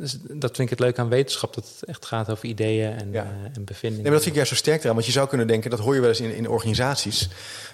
[0.00, 3.12] Dus dat vind ik het leuk aan wetenschap, dat het echt gaat over ideeën en,
[3.12, 3.22] Ja.
[3.22, 3.92] eh, en bevindingen.
[3.94, 4.94] Nee, maar dat vind ik juist zo sterk eraan.
[4.94, 7.28] Want je zou kunnen denken, dat hoor je wel eens in, in organisaties.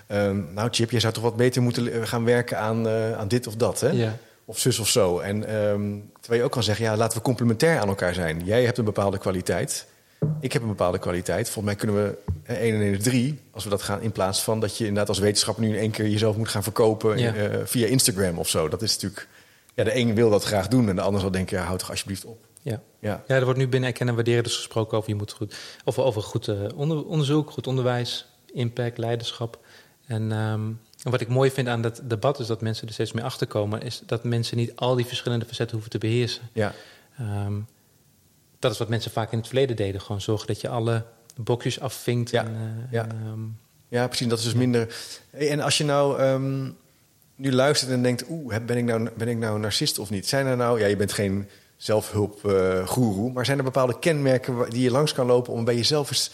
[0.06, 3.28] Ehm, nou, Chip, je zou toch wat beter moeten le- gaan werken aan, eh, aan
[3.28, 3.88] dit of dat, hè?
[3.90, 4.16] Ja.
[4.44, 5.18] Of zus of zo.
[5.18, 5.82] En ehm,
[6.20, 8.42] terwijl je ook kan zeggen, ja, laten we complementair aan elkaar zijn.
[8.44, 9.86] Jij hebt een bepaalde kwaliteit.
[10.40, 11.50] Ik heb een bepaalde kwaliteit.
[11.50, 12.16] Volgens mij kunnen we
[12.52, 13.40] eh, 1 en 1 is 3.
[13.50, 15.90] Als we dat gaan in plaats van dat je inderdaad als wetenschapper nu in één
[15.90, 17.34] keer jezelf moet gaan verkopen Ja.
[17.34, 18.68] eh, via Instagram of zo.
[18.68, 19.28] Dat is natuurlijk.
[19.74, 21.90] Ja, de een wil dat graag doen en de ander zal denken, ja, houd toch
[21.90, 22.46] alsjeblieft op.
[22.62, 22.82] Ja.
[23.00, 25.56] Ja, ja, er wordt nu binnen erkennen en waarderen dus gesproken over je moet goed,
[25.84, 29.58] of over goed eh, onder- onderzoek, goed onderwijs, impact, leiderschap.
[30.06, 30.62] En, ehm,
[31.02, 33.46] en wat ik mooi vind aan dat debat is dat mensen er steeds meer achter
[33.46, 36.42] komen, is dat mensen niet al die verschillende facetten hoeven te beheersen.
[36.52, 36.74] ja,
[37.18, 37.54] Ehm,
[38.58, 41.04] dat is wat mensen vaak in het verleden deden, gewoon zorgen dat je alle
[41.36, 42.30] boxjes afvinkt.
[42.30, 42.54] Ja, En,
[42.86, 43.02] eh, ja.
[43.04, 43.40] en, ehm,
[43.88, 44.26] ja precies.
[44.28, 44.94] Dat is dus minder.
[45.30, 46.20] En als je nou
[47.36, 50.28] nu luistert en denkt, oeh, ben ik nou, ben ik nou een narcist of niet?
[50.28, 54.90] Zijn er nou, ja, je bent geen zelfhulpgoeroe, maar zijn er bepaalde kenmerken die je
[54.90, 56.30] langs kan lopen om bij jezelf eens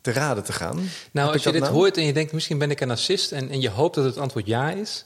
[0.00, 0.76] te raden te gaan?
[1.10, 1.74] Nou, Heb als je dit nou?
[1.74, 3.32] hoort en je denkt, misschien ben ik een narcist...
[3.32, 5.04] en, en je hoopt dat het antwoord ja is...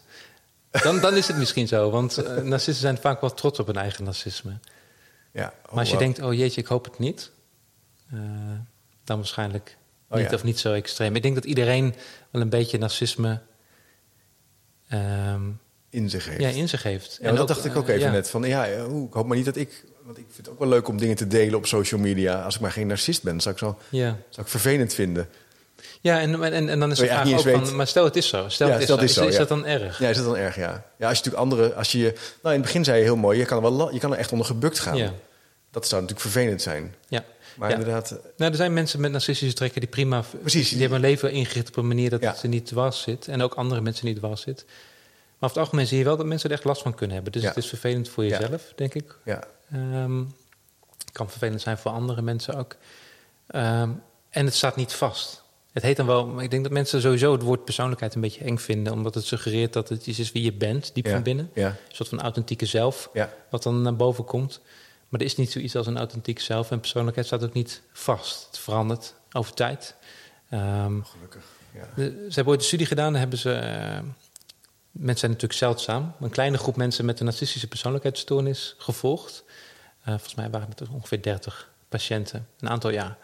[0.70, 1.90] dan, dan is het misschien zo.
[1.90, 4.58] Want eh, narcisten zijn vaak wel trots op hun eigen narcisme.
[5.32, 6.04] Ja, oh, Maar als je wauw.
[6.06, 7.30] denkt, oh jeetje, ik hoop het niet...
[8.12, 8.18] eh,
[9.04, 9.76] dan waarschijnlijk
[10.08, 10.34] Oh, niet ja.
[10.36, 11.16] of niet zo extreem.
[11.16, 11.94] Ik denk dat iedereen
[12.30, 13.40] wel een beetje narcisme...
[14.88, 15.42] ehm,
[15.90, 16.40] in zich heeft.
[16.40, 17.18] Ja, in zich heeft.
[17.22, 18.12] Ja, dat dacht ik ook eh, even ja.
[18.12, 18.30] net.
[18.30, 19.84] Van, ja, ik hoop maar niet dat ik...
[20.02, 22.42] Want ik vind het ook wel leuk om dingen te delen op social media.
[22.42, 25.28] Als ik maar geen narcist ben, zou ik, zo, Ja, zou ik vervelend vinden.
[26.00, 27.76] ja en, en, en dan is de vraag ook van...
[27.76, 28.48] Maar stel het is zo.
[28.48, 29.02] Stel het is stel zo.
[29.02, 29.98] het is zo, is dat dan erg?
[29.98, 30.84] Ja, is dat dan erg, ja.
[30.98, 31.74] Ja, als je natuurlijk andere...
[31.74, 32.02] Als je,
[32.42, 34.18] nou, in het begin zei je heel mooi, je kan er, wel, je kan er
[34.18, 35.12] echt onder gebukt gaan.
[35.70, 36.94] Dat zou natuurlijk vervelend zijn.
[37.08, 37.24] Ja.
[37.56, 37.76] Maar Ja.
[37.76, 40.24] inderdaad, eh, Nou, er zijn mensen met narcistische trekken die prima...
[40.40, 40.68] Precies.
[40.68, 42.28] Die hebben hun leven ingericht op een manier dat Ja.
[42.28, 43.28] het ze niet dwars zit.
[43.28, 44.64] En ook andere mensen niet dwars zit.
[44.66, 47.32] Maar over het algemeen zie je wel dat mensen er echt last van kunnen hebben.
[47.32, 47.48] Dus Ja.
[47.48, 49.18] het is vervelend voor jezelf, denk ik.
[49.24, 49.44] ja.
[49.72, 50.18] Ehm,
[50.98, 52.76] het kan vervelend zijn voor andere mensen ook.
[53.46, 53.90] Ehm,
[54.30, 55.42] en het staat niet vast.
[55.72, 58.44] Het heet dan wel, maar ik denk dat mensen sowieso het woord persoonlijkheid een beetje
[58.44, 61.12] eng vinden, omdat het suggereert dat het iets is wie je bent, diep Ja.
[61.12, 61.50] van binnen.
[61.54, 61.66] Ja.
[61.66, 63.32] Een soort van authentieke zelf, Ja.
[63.50, 64.60] wat dan naar boven komt.
[65.08, 68.46] Maar er is niet zoiets als een authentiek zelf en persoonlijkheid staat ook niet vast.
[68.46, 69.94] Het verandert over tijd.
[70.50, 71.44] Ehm, Gelukkig.
[71.74, 71.88] Ja.
[71.94, 73.52] de- ze hebben ooit een studie gedaan, daar hebben ze.
[73.52, 73.98] eh,
[74.90, 76.12] mensen zijn natuurlijk zeldzaam.
[76.20, 79.44] Een kleine groep mensen met een narcistische persoonlijkheidsstoornis gevolgd.
[80.00, 83.16] Eh, volgens mij waren het ongeveer 30 patiënten, een aantal jaar.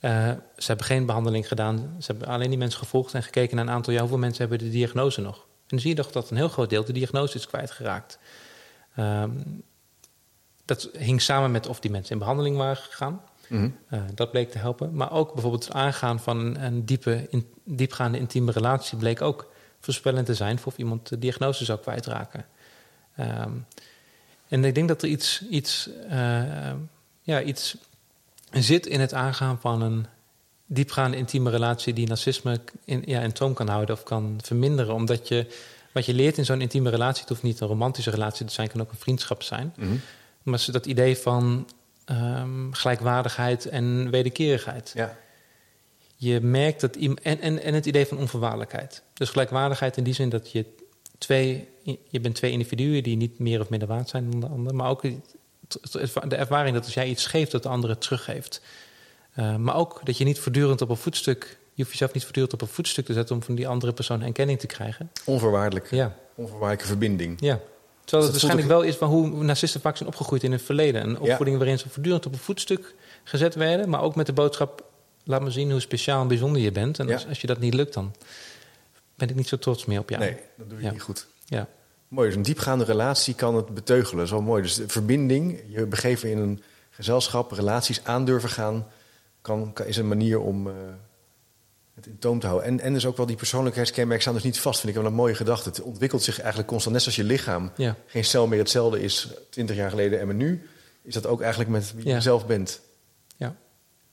[0.00, 1.96] Eh, ze hebben geen behandeling gedaan.
[2.00, 4.02] Ze hebben alleen die mensen gevolgd en gekeken naar een aantal jaar.
[4.02, 5.36] Hoeveel mensen hebben de diagnose nog?
[5.36, 8.18] En dan zie je toch dat een heel groot deel de diagnose is kwijtgeraakt.
[8.96, 9.30] Ehm
[10.68, 13.20] dat hing samen met of die mensen in behandeling waren gegaan.
[13.48, 13.70] Mhm.
[13.88, 14.94] Eh, dat bleek te helpen.
[14.94, 19.50] Maar ook bijvoorbeeld het aangaan van een, een diepe, in, diepgaande intieme relatie bleek ook
[19.80, 22.46] voorspellend te zijn voor of iemand de diagnose zou kwijtraken.
[23.16, 23.50] Ehm,
[24.48, 26.72] en ik denk dat er iets, iets, eh,
[27.22, 27.76] ja, iets
[28.50, 30.06] zit in het aangaan van een
[30.66, 34.94] diepgaande intieme relatie die narcisme in, ja, in toom kan houden of kan verminderen.
[34.94, 35.46] Omdat je
[35.92, 38.68] wat je leert in zo'n intieme relatie, het hoeft niet een romantische relatie te zijn,
[38.68, 39.74] kan ook een vriendschap zijn.
[39.76, 39.96] Mhm.
[40.48, 41.68] Maar ze- dat idee van
[42.04, 44.92] ehm, gelijkwaardigheid en wederkerigheid.
[44.94, 45.16] Ja.
[46.16, 49.02] Je merkt dat en, en, en het idee van onvoorwaardelijkheid.
[49.14, 50.64] Dus gelijkwaardigheid in die zin dat je
[51.18, 51.68] twee,
[52.08, 54.88] je bent twee individuen die niet meer of minder waard zijn dan de ander, maar
[54.90, 58.60] ook de ervaring dat als jij iets geeft, dat de ander het teruggeeft.
[59.32, 62.52] Eh, maar ook dat je niet voortdurend op een voetstuk, je hoeft jezelf niet voortdurend
[62.54, 65.10] op een voetstuk te zetten om van die andere persoon erkenning te krijgen.
[65.24, 65.90] Onvoorwaardelijk.
[65.90, 67.36] Ja, Onvoorwaardelijke verbinding.
[67.40, 67.60] ja.
[68.08, 71.02] Terwijl het voelt waarschijnlijk wel is van hoe narcisten vaak zijn opgegroeid in het verleden.
[71.08, 72.94] Een opvoeding waarin ze voortdurend op een voetstuk
[73.24, 74.84] gezet werden, maar ook met de boodschap:
[75.24, 76.98] laat me zien hoe speciaal en bijzonder je bent.
[76.98, 77.14] En Ja.
[77.14, 78.12] als, als je dat niet lukt, dan
[79.14, 80.22] ben ik niet zo trots meer op jou.
[80.22, 80.90] Nee, dat doe je Ja.
[80.92, 81.26] niet goed.
[81.44, 81.68] Ja.
[82.08, 84.16] Mooi, dus een diepgaande relatie kan het beteugelen.
[84.16, 84.62] Dat is wel mooi.
[84.62, 88.86] Dus de verbinding, je begeven in een gezelschap, relaties aan durven gaan,
[89.40, 90.72] kan, kan- is een manier om eh,
[91.98, 92.68] het in toom te houden.
[92.68, 95.16] En, en dus ook wel die persoonlijkheidskenmerken staan dus niet vast, vind ik wel een
[95.16, 95.68] mooie gedachte.
[95.68, 97.96] Het ontwikkelt zich eigenlijk constant, net zoals je lichaam Ja.
[98.06, 100.68] geen cel meer hetzelfde is 20 jaar geleden en met nu,
[101.02, 102.14] is dat ook eigenlijk met wie Ja.
[102.14, 102.80] je zelf bent.
[103.36, 103.56] Ja.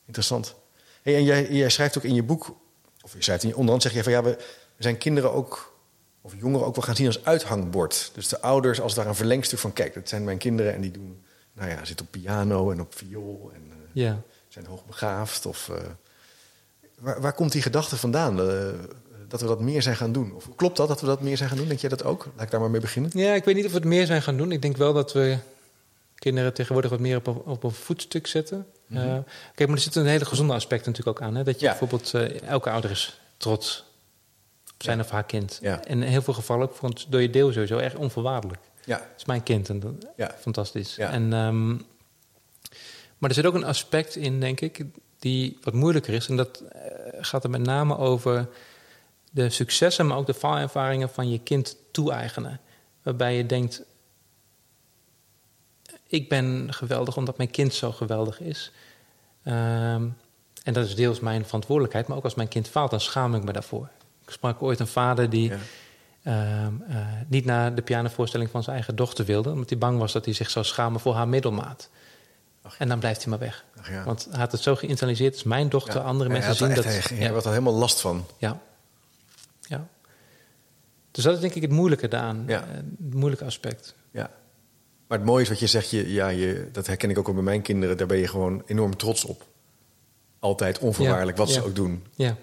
[0.06, 0.56] Interessant.
[1.02, 2.56] Hey, en jij, jij schrijft ook in je boek,
[3.02, 4.38] of je schrijft in je onderhand, zeg je van ja, we,
[4.78, 5.78] zijn kinderen ook,
[6.22, 8.12] of jongeren ook wel gaan zien als uithangbord.
[8.14, 10.92] Dus de ouders als daar een verlengstuk van, kijk, dat zijn mijn kinderen en die
[10.92, 14.22] doen, nou ja, zitten op piano en op viool en ja.
[14.48, 15.46] zijn hoogbegaafd.
[15.46, 15.76] Of, eh,
[17.00, 18.40] waar, waar komt die gedachte vandaan?
[18.40, 18.68] eh,
[19.28, 20.34] dat we dat meer zijn gaan doen?
[20.34, 21.68] Of klopt dat, dat we dat meer zijn gaan doen?
[21.68, 22.28] Denk jij dat ook?
[22.36, 23.12] Laat ik daar maar mee beginnen.
[23.14, 24.52] Ja, ik weet niet of we het meer zijn gaan doen.
[24.52, 25.38] Ik denk wel dat we
[26.16, 28.68] kinderen tegenwoordig wat meer op een, op een voetstuk zetten.
[28.90, 28.98] Eh,
[29.56, 31.36] kijk, maar er zit een hele gezonde aspect natuurlijk ook aan.
[31.36, 31.44] Hè?
[31.44, 31.72] Dat je Ja.
[31.72, 33.86] bijvoorbeeld, eh, elke ouder is trots
[34.74, 35.04] op zijn Ja.
[35.04, 35.60] of haar kind.
[35.62, 35.84] Ja.
[35.84, 38.60] En in heel veel gevallen het door je deel sowieso erg onvoorwaardelijk.
[38.86, 39.94] Ja, Het is mijn kind en dat,
[40.40, 40.96] fantastisch.
[40.96, 41.10] Ja.
[41.12, 41.70] En, ehm,
[43.18, 44.86] maar er zit ook een aspect in, denk ik,
[45.20, 46.28] die wat moeilijker is.
[46.28, 46.82] En dat eh,
[47.20, 48.48] gaat er met name over
[49.32, 52.60] de successen, maar ook de faalervaringen van je kind toe-eigenen.
[53.04, 53.82] Waarbij je denkt,
[56.08, 58.72] ik ben geweldig omdat mijn kind zo geweldig is.
[59.44, 60.08] Ehm,
[60.64, 63.44] en dat is deels mijn verantwoordelijkheid, maar ook als mijn kind faalt, dan schaam ik
[63.44, 63.90] me daarvoor.
[64.26, 65.58] Ik sprak ooit een vader die Ja.
[66.24, 66.98] ehm, eh,
[67.28, 70.34] niet naar de pianovoorstelling van zijn eigen dochter wilde, omdat hij bang was dat hij
[70.34, 71.90] zich zou schamen voor haar middelmaat.
[72.66, 73.66] Ach, En dan blijft hij maar weg.
[73.80, 74.04] Ach ja.
[74.04, 76.06] Want hij had het zo geïnternaliseerd, is mijn dochter, Ja.
[76.06, 76.84] andere mensen hij zien dat.
[76.84, 77.24] Hij, ja.
[77.24, 78.26] hij had er helemaal last van.
[78.38, 78.62] Ja.
[79.62, 79.88] ja.
[81.12, 82.44] Dus dat is denk ik het moeilijke daaraan.
[82.48, 82.62] Ja.
[82.62, 83.96] eh, Het moeilijke aspect.
[84.12, 84.32] Ja.
[85.08, 87.34] Maar het mooie is wat je zegt, je, ja, je, dat herken ik ook al
[87.34, 89.46] bij mijn kinderen, daar ben je gewoon enorm trots op.
[90.40, 92.06] Altijd onvoorwaardelijk, wat ze ook doen.
[92.16, 92.36] Ja.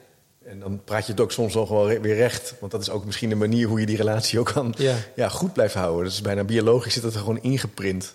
[0.44, 2.54] En dan praat je het ook soms wel gewoon re- weer recht.
[2.60, 4.96] Want dat is ook misschien een manier hoe je die relatie ook kan Ja.
[5.16, 6.04] ja, goed blijft houden.
[6.04, 8.14] Dat is bijna biologisch zit dat er gewoon ingeprint.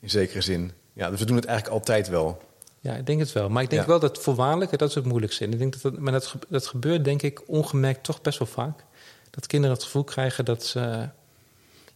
[0.00, 0.72] In zekere zin.
[0.92, 2.42] Ja, dus we doen het eigenlijk altijd wel.
[2.80, 3.48] Ja, ik denk het wel.
[3.48, 3.88] Maar ik denk Ja.
[3.88, 5.44] wel dat voorwaardelijke, dat is het moeilijkste.
[5.44, 8.48] En ik denk dat dat, maar dat, dat gebeurt denk ik ongemerkt toch best wel
[8.48, 8.84] vaak.
[9.30, 11.08] Dat kinderen het gevoel krijgen dat ze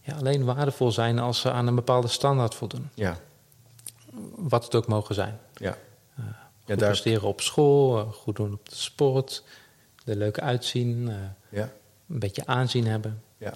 [0.01, 2.89] ja, alleen waardevol zijn als ze aan een bepaalde standaard voldoen.
[2.93, 3.17] Ja,
[4.35, 5.39] Wat het ook mogen zijn.
[5.53, 5.77] ja.
[6.17, 9.43] Goed ja daar, presteren op school, eh, goed doen op de sport,
[10.05, 11.15] er leuk uitzien, eh,
[11.59, 11.71] ja,
[12.09, 13.23] een beetje aanzien hebben.
[13.37, 13.53] ja.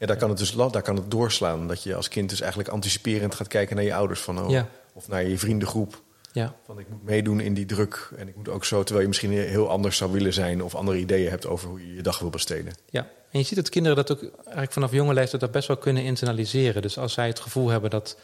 [0.00, 1.68] Ja, daar kan het dus daar kan het doorslaan.
[1.68, 4.20] Dat je als kind dus eigenlijk anticiperend gaat kijken naar je ouders.
[4.20, 4.68] Van, oh, Ja.
[4.92, 6.02] Of naar je vriendengroep.
[6.32, 8.10] Ja, Van ik moet meedoen in die druk.
[8.16, 10.62] En ik moet ook zo, terwijl je misschien heel anders zou willen zijn.
[10.62, 12.72] Of andere ideeën hebt over hoe je je dag wil besteden.
[12.90, 13.08] ja.
[13.30, 16.02] En je ziet dat kinderen dat ook eigenlijk vanaf jonge leeftijd dat best wel kunnen
[16.02, 16.82] internaliseren.
[16.82, 18.16] Dus als zij het gevoel hebben dat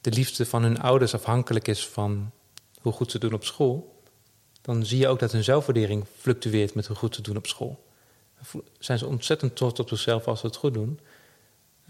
[0.00, 2.30] de liefde van hun ouders afhankelijk is van
[2.80, 4.02] hoe goed ze doen op school,
[4.60, 7.84] dan zie je ook dat hun zelfwaardering fluctueert met hoe goed ze doen op school.
[8.78, 11.00] Zijn ze ontzettend trots op zichzelf als ze het goed doen.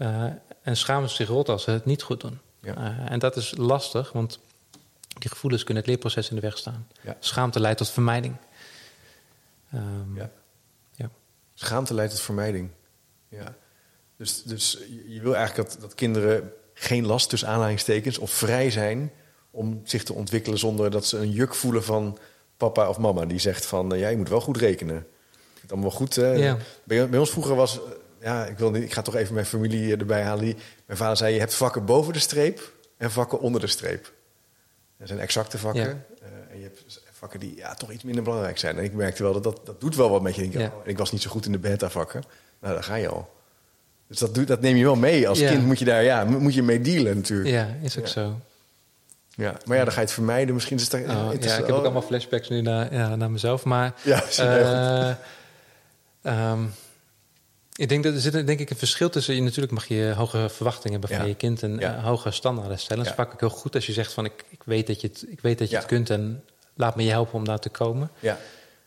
[0.01, 0.25] Eh,
[0.61, 2.39] en schamen ze zich rot als ze het niet goed doen.
[2.61, 2.75] Ja.
[2.75, 4.39] Eh, en dat is lastig, want
[5.19, 6.87] die gevoelens kunnen het leerproces in de weg staan.
[7.01, 7.15] Ja.
[7.19, 8.35] Schaamte leidt tot vermijding.
[9.71, 10.29] Ehm, Ja.
[10.95, 11.09] ja.
[11.53, 12.69] Schaamte leidt tot vermijding.
[13.29, 13.55] Ja.
[14.17, 14.77] Dus, dus
[15.07, 19.11] je- wil eigenlijk dat, dat kinderen geen last tussen aanhalingstekens of vrij zijn
[19.51, 22.17] om zich te ontwikkelen zonder dat ze een juk voelen van
[22.57, 25.07] papa of mama die zegt van eh, ja, je moet wel goed rekenen.
[25.61, 26.15] Het allemaal wel goed.
[26.15, 26.57] Ja.
[26.83, 27.79] Bij, bij ons vroeger was,
[28.21, 30.43] ja, ik, wil niet, ik ga toch even mijn familie erbij halen.
[30.45, 30.55] Die,
[30.85, 34.11] mijn vader zei: je hebt vakken boven de streep en vakken onder de streep.
[34.97, 35.83] Dat zijn exacte vakken.
[35.83, 35.97] Ja.
[36.21, 38.77] Eh, en je hebt vakken die ja, toch iets minder belangrijk zijn.
[38.77, 40.43] En ik merkte wel dat dat, dat doet wel wat met je.
[40.43, 40.65] Ik, Ja.
[40.65, 42.23] oh, ik was niet zo goed in de beta-vakken.
[42.59, 43.33] Nou, daar ga je al.
[44.07, 45.27] Dus dat, doet, dat neem je wel mee.
[45.29, 45.49] Als Ja.
[45.51, 47.49] kind moet je daar ja, mo- moet je mee dealen natuurlijk.
[47.49, 47.55] Ja.
[47.61, 48.11] ja, is ook Ja.
[48.11, 48.39] zo.
[49.65, 50.53] Maar ja, dan ga je het vermijden.
[50.53, 53.63] Misschien is het Oh, ja, ik heb ook allemaal flashbacks nu naar, ja, naar mezelf.
[53.63, 54.55] Maar Ja, is heel goed.
[54.63, 55.11] eh,
[56.21, 56.59] ehm,
[57.75, 59.35] ik denk dat er zit denk ik een verschil tussen.
[59.35, 61.31] Je, natuurlijk mag je hoge verwachtingen hebben van Ja.
[61.31, 61.95] je kind en Ja.
[61.95, 63.03] eh, hoge standaarden stellen.
[63.03, 65.07] Dat is vaak ook heel goed als je zegt van ik, ik weet dat je
[65.07, 66.43] het, ik weet dat je het kunt en
[66.75, 68.11] laat me je helpen om daar te komen.
[68.19, 68.37] Ja,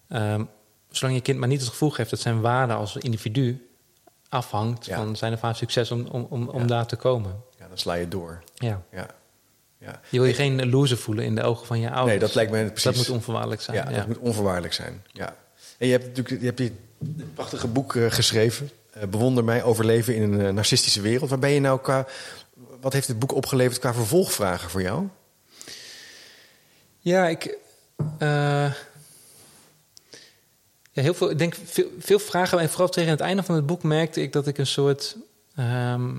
[0.09, 0.45] Ehm,
[0.91, 3.69] zolang je kind maar niet het gevoel geeft dat zijn waarde als individu
[4.29, 7.43] afhangt van zijn of haar succes om, om, om, om daar te komen.
[7.59, 8.43] ja, dan sla je door.
[8.55, 8.83] Ja.
[8.93, 9.07] Ja.
[9.79, 10.01] Ja.
[10.11, 12.09] Je wil je geen loser voelen in de ogen van je ouders.
[12.11, 12.83] Nee, dat lijkt me precies.
[12.85, 13.77] Dat moet onvoorwaardelijk zijn.
[13.77, 15.05] Ja, dat moet onvoorwaardelijk zijn.
[15.13, 15.37] Ja.
[15.79, 16.73] En je hebt natuurlijk je hebt dit
[17.35, 18.71] prachtige boek eh, geschreven.
[18.91, 21.31] eh, Bewonder mij overleven in een eh, narcistische wereld.
[21.31, 22.07] Waar ben je nou qua.
[22.81, 25.09] Wat heeft het boek opgeleverd qua vervolgvragen voor jou?
[26.99, 27.57] Ja, ik.
[28.19, 28.73] ja,
[31.03, 32.59] heel veel, ik denk veel, veel vragen.
[32.59, 35.17] En vooral tegen het einde van het boek merkte ik dat ik een soort.
[35.57, 36.15] ehm,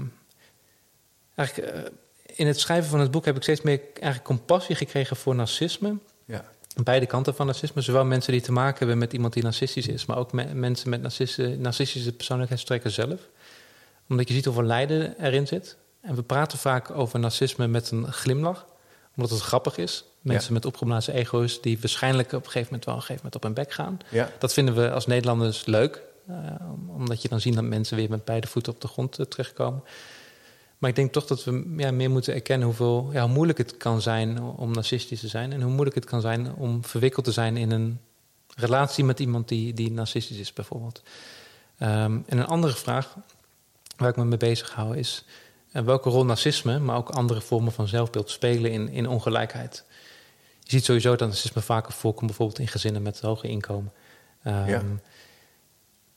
[1.35, 1.91] eigenlijk,
[2.25, 5.97] in het schrijven van het boek heb ik steeds meer eigenlijk compassie gekregen voor narcisme.
[6.25, 6.45] Ja.
[6.83, 7.81] Beide kanten van narcisme.
[7.81, 10.89] Zowel mensen die te maken hebben met iemand die narcistisch is, maar ook me- mensen
[10.89, 13.19] met narcistische, narcistische persoonlijkheidstrekken zelf.
[14.09, 15.77] Omdat je ziet hoeveel lijden erin zit.
[16.01, 18.65] En we praten vaak over narcisme met een glimlach,
[19.15, 20.03] omdat het grappig is.
[20.21, 20.53] Mensen Ja.
[20.53, 23.53] met opgeblazen ego's die waarschijnlijk op een gegeven moment wel een gegeven moment op hun
[23.53, 23.97] bek gaan.
[24.09, 24.29] Ja.
[24.39, 26.35] Dat vinden we als Nederlanders leuk, eh,
[26.87, 29.83] omdat je dan ziet dat mensen weer met beide voeten op de grond eh, terechtkomen.
[30.85, 33.77] Maar ik denk toch dat we ja, meer moeten erkennen hoeveel, ja, hoe moeilijk het
[33.77, 35.53] kan zijn om narcistisch te zijn.
[35.53, 37.99] En hoe moeilijk het kan zijn om verwikkeld te zijn in een
[38.55, 41.03] relatie met iemand die, die narcistisch is, bijvoorbeeld.
[41.77, 43.15] Ehm, en een andere vraag
[43.97, 45.25] waar ik me mee bezig hou is
[45.71, 49.83] eh, welke rol narcisme, maar ook andere vormen van zelfbeeld spelen in, in ongelijkheid.
[50.59, 53.93] Je ziet sowieso dat narcisme vaker voorkomt, bijvoorbeeld in gezinnen met hoge inkomen.
[54.43, 54.85] Ehm.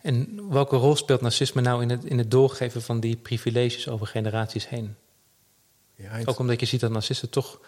[0.08, 4.06] En welke rol speelt narcisme nou in het, in het doorgeven van die privileges over
[4.06, 4.96] generaties heen?
[5.94, 7.60] Ja, Ook omdat je ziet dat narcisten toch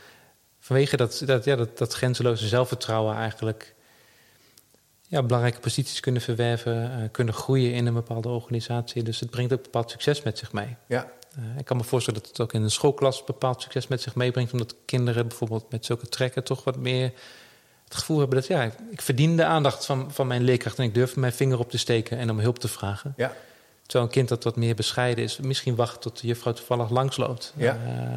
[0.59, 3.75] vanwege dat, dat, ja, dat, dat grenzeloze zelfvertrouwen eigenlijk
[5.07, 9.03] ja, belangrijke posities kunnen verwerven, eh, kunnen groeien in een bepaalde organisatie.
[9.03, 10.77] Dus het brengt ook bepaald succes met zich mee.
[10.87, 11.13] ja.
[11.37, 14.15] Eh, ik kan me voorstellen dat het ook in een schoolklas bepaald succes met zich
[14.15, 17.13] meebrengt, omdat kinderen bijvoorbeeld met zulke trekken toch wat meer
[17.91, 20.95] het gevoel hebben dat ja, ik verdien de aandacht van, van mijn leerkracht en ik
[20.95, 23.15] durf mijn vinger op te steken en om hulp te vragen.
[23.17, 23.33] ja.
[23.83, 27.53] Terwijl een kind dat wat meer bescheiden is, misschien wacht tot de juffrouw toevallig langsloopt.
[27.57, 27.79] Ja.
[27.87, 28.17] Eh,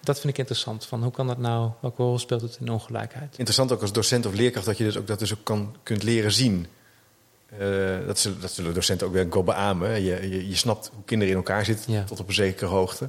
[0.00, 0.84] dat vind ik interessant.
[0.86, 1.70] Van hoe kan dat nou?
[1.80, 3.30] Welke rol speelt het in ongelijkheid?
[3.30, 6.02] Interessant ook als docent of leerkracht dat je dus ook, dat dus ook kan, kunt
[6.02, 6.66] leren zien.
[7.58, 7.58] Eh,
[8.06, 10.02] dat, zullen, dat zullen docenten ook wel wel beamen.
[10.02, 12.04] Je, je, je snapt hoe kinderen in elkaar zitten Ja.
[12.04, 13.08] tot op een zekere hoogte.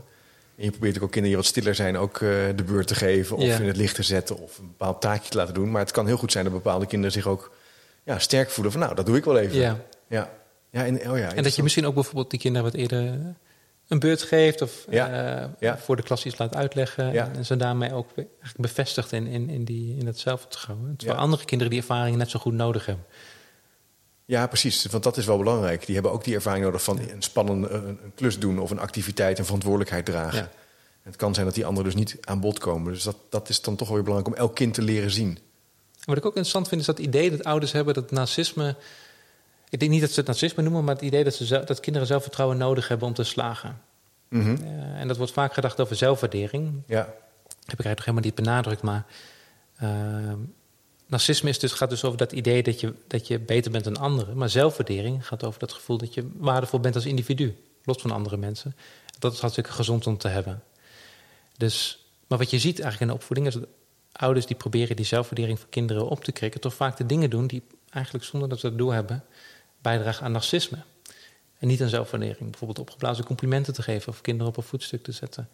[0.57, 2.95] En je probeert ook, ook kinderen die wat stiller zijn ook eh, de beurt te
[2.95, 3.35] geven.
[3.37, 3.57] Of Ja.
[3.59, 5.71] in het licht te zetten of een bepaald taakje te laten doen.
[5.71, 7.51] Maar het kan heel goed zijn dat bepaalde kinderen zich ook
[8.03, 8.71] ja, sterk voelen.
[8.71, 9.57] Van nou, dat doe ik wel even.
[9.57, 9.79] Ja.
[10.07, 10.29] ja.
[10.69, 13.19] ja en, oh ja, En dat je misschien ook bijvoorbeeld die kinderen wat eerder
[13.87, 15.35] een beurt geeft of Ja.
[15.41, 15.77] eh, Ja.
[15.77, 17.13] voor de klas iets laat uitleggen.
[17.13, 17.31] Ja.
[17.35, 20.95] En ze daarmee ook eigenlijk bevestigt in, in, in, die, in dat zelfvertrouwen.
[20.95, 23.05] Terwijl andere kinderen die ervaringen net zo goed nodig hebben.
[24.27, 24.85] Ja, precies.
[24.85, 25.85] Want dat is wel belangrijk.
[25.85, 28.79] Die hebben ook die ervaring nodig van een spannende een, een klus doen of een
[28.79, 30.39] activiteit en verantwoordelijkheid dragen.
[30.39, 30.49] Ja.
[31.03, 32.93] Het kan zijn dat die anderen dus niet aan bod komen.
[32.93, 35.27] Dus dat, dat is dan toch wel weer belangrijk om elk kind te leren zien.
[35.27, 38.75] En wat ik ook interessant vind is dat idee dat ouders hebben dat narcisme.
[39.69, 42.07] Ik denk niet dat ze het narcisme noemen, maar het idee dat, ze dat kinderen
[42.07, 43.81] zelfvertrouwen nodig hebben om te slagen.
[44.27, 44.55] Mhm.
[44.63, 46.83] Eh, en dat wordt vaak gedacht over zelfwaardering.
[46.87, 47.13] Ja,
[47.65, 49.05] heb ik eigenlijk nog helemaal niet benadrukt, maar
[49.77, 50.39] ehm,
[51.07, 53.97] narcisme is dus, gaat dus over dat idee dat je, dat je beter bent dan
[53.97, 54.37] anderen.
[54.37, 57.57] Maar zelfwaardering gaat over dat gevoel dat je waardevol bent als individu.
[57.83, 58.75] los van andere mensen.
[59.19, 60.63] Dat is hartstikke gezond om te hebben.
[61.57, 63.67] Dus, maar wat je ziet eigenlijk in de opvoeding is dat
[64.11, 67.47] ouders die proberen die zelfwaardering van kinderen op te krikken, toch vaak de dingen doen
[67.47, 69.23] die eigenlijk zonder dat ze het hebben
[69.81, 70.77] bijdragen aan narcisme.
[71.59, 72.49] En niet aan zelfwaardering.
[72.49, 75.49] Bijvoorbeeld opgeblazen complimenten te geven of kinderen op een voetstuk te zetten.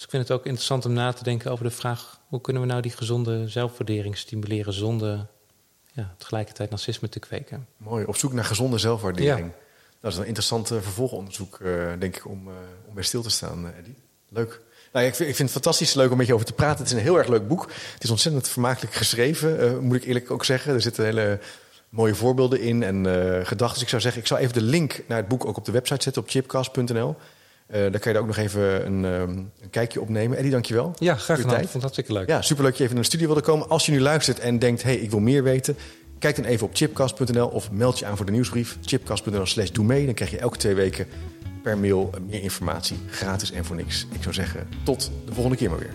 [0.00, 2.62] Dus ik vind het ook interessant om na te denken over de vraag: hoe kunnen
[2.62, 5.26] we nou die gezonde zelfwaardering stimuleren zonder
[5.92, 7.66] ja, tegelijkertijd narcisme te kweken?
[7.76, 9.52] Mooi, op zoek naar gezonde zelfwaardering.
[10.00, 12.54] Dat is een interessant vervolgonderzoek, uh, denk ik, om, uh,
[12.88, 13.96] om bij stil te staan, Eddie.
[14.28, 14.60] Leuk.
[14.92, 16.78] Nou, ik, vind, ik vind het fantastisch leuk om met je over te praten.
[16.78, 17.70] Het is een heel erg leuk boek.
[17.94, 20.74] Het is ontzettend vermakelijk geschreven, moet ik eerlijk ook zeggen.
[20.74, 21.40] Er zitten hele
[21.88, 23.04] mooie voorbeelden in en
[23.46, 23.74] gedachten.
[23.74, 25.72] Dus ik zou zeggen, ik zal even de link naar het boek ook op de
[25.72, 27.16] website zetten op chipcast.nl.
[27.74, 30.36] Uh, daar kan je ook nog even een, um, een kijkje op nemen.
[30.36, 30.94] Eddie, dankjewel.
[30.98, 31.54] Ja, graag gedaan.
[31.54, 32.28] Ik vond het hartstikke leuk.
[32.28, 33.68] Ja, superleuk dat je even naar de studio wilde komen.
[33.68, 35.76] Als je nu luistert en denkt, hey, ik wil meer weten...
[36.18, 38.78] kijk dan even op chipcast.nl of meld je aan voor de nieuwsbrief.
[38.80, 40.04] chipcast.nl slash doe mee.
[40.04, 41.06] Dan krijg je elke twee weken
[41.62, 42.96] per mail meer informatie.
[43.10, 44.06] Gratis en voor niks.
[44.12, 45.94] Ik zou zeggen, tot de volgende keer maar weer.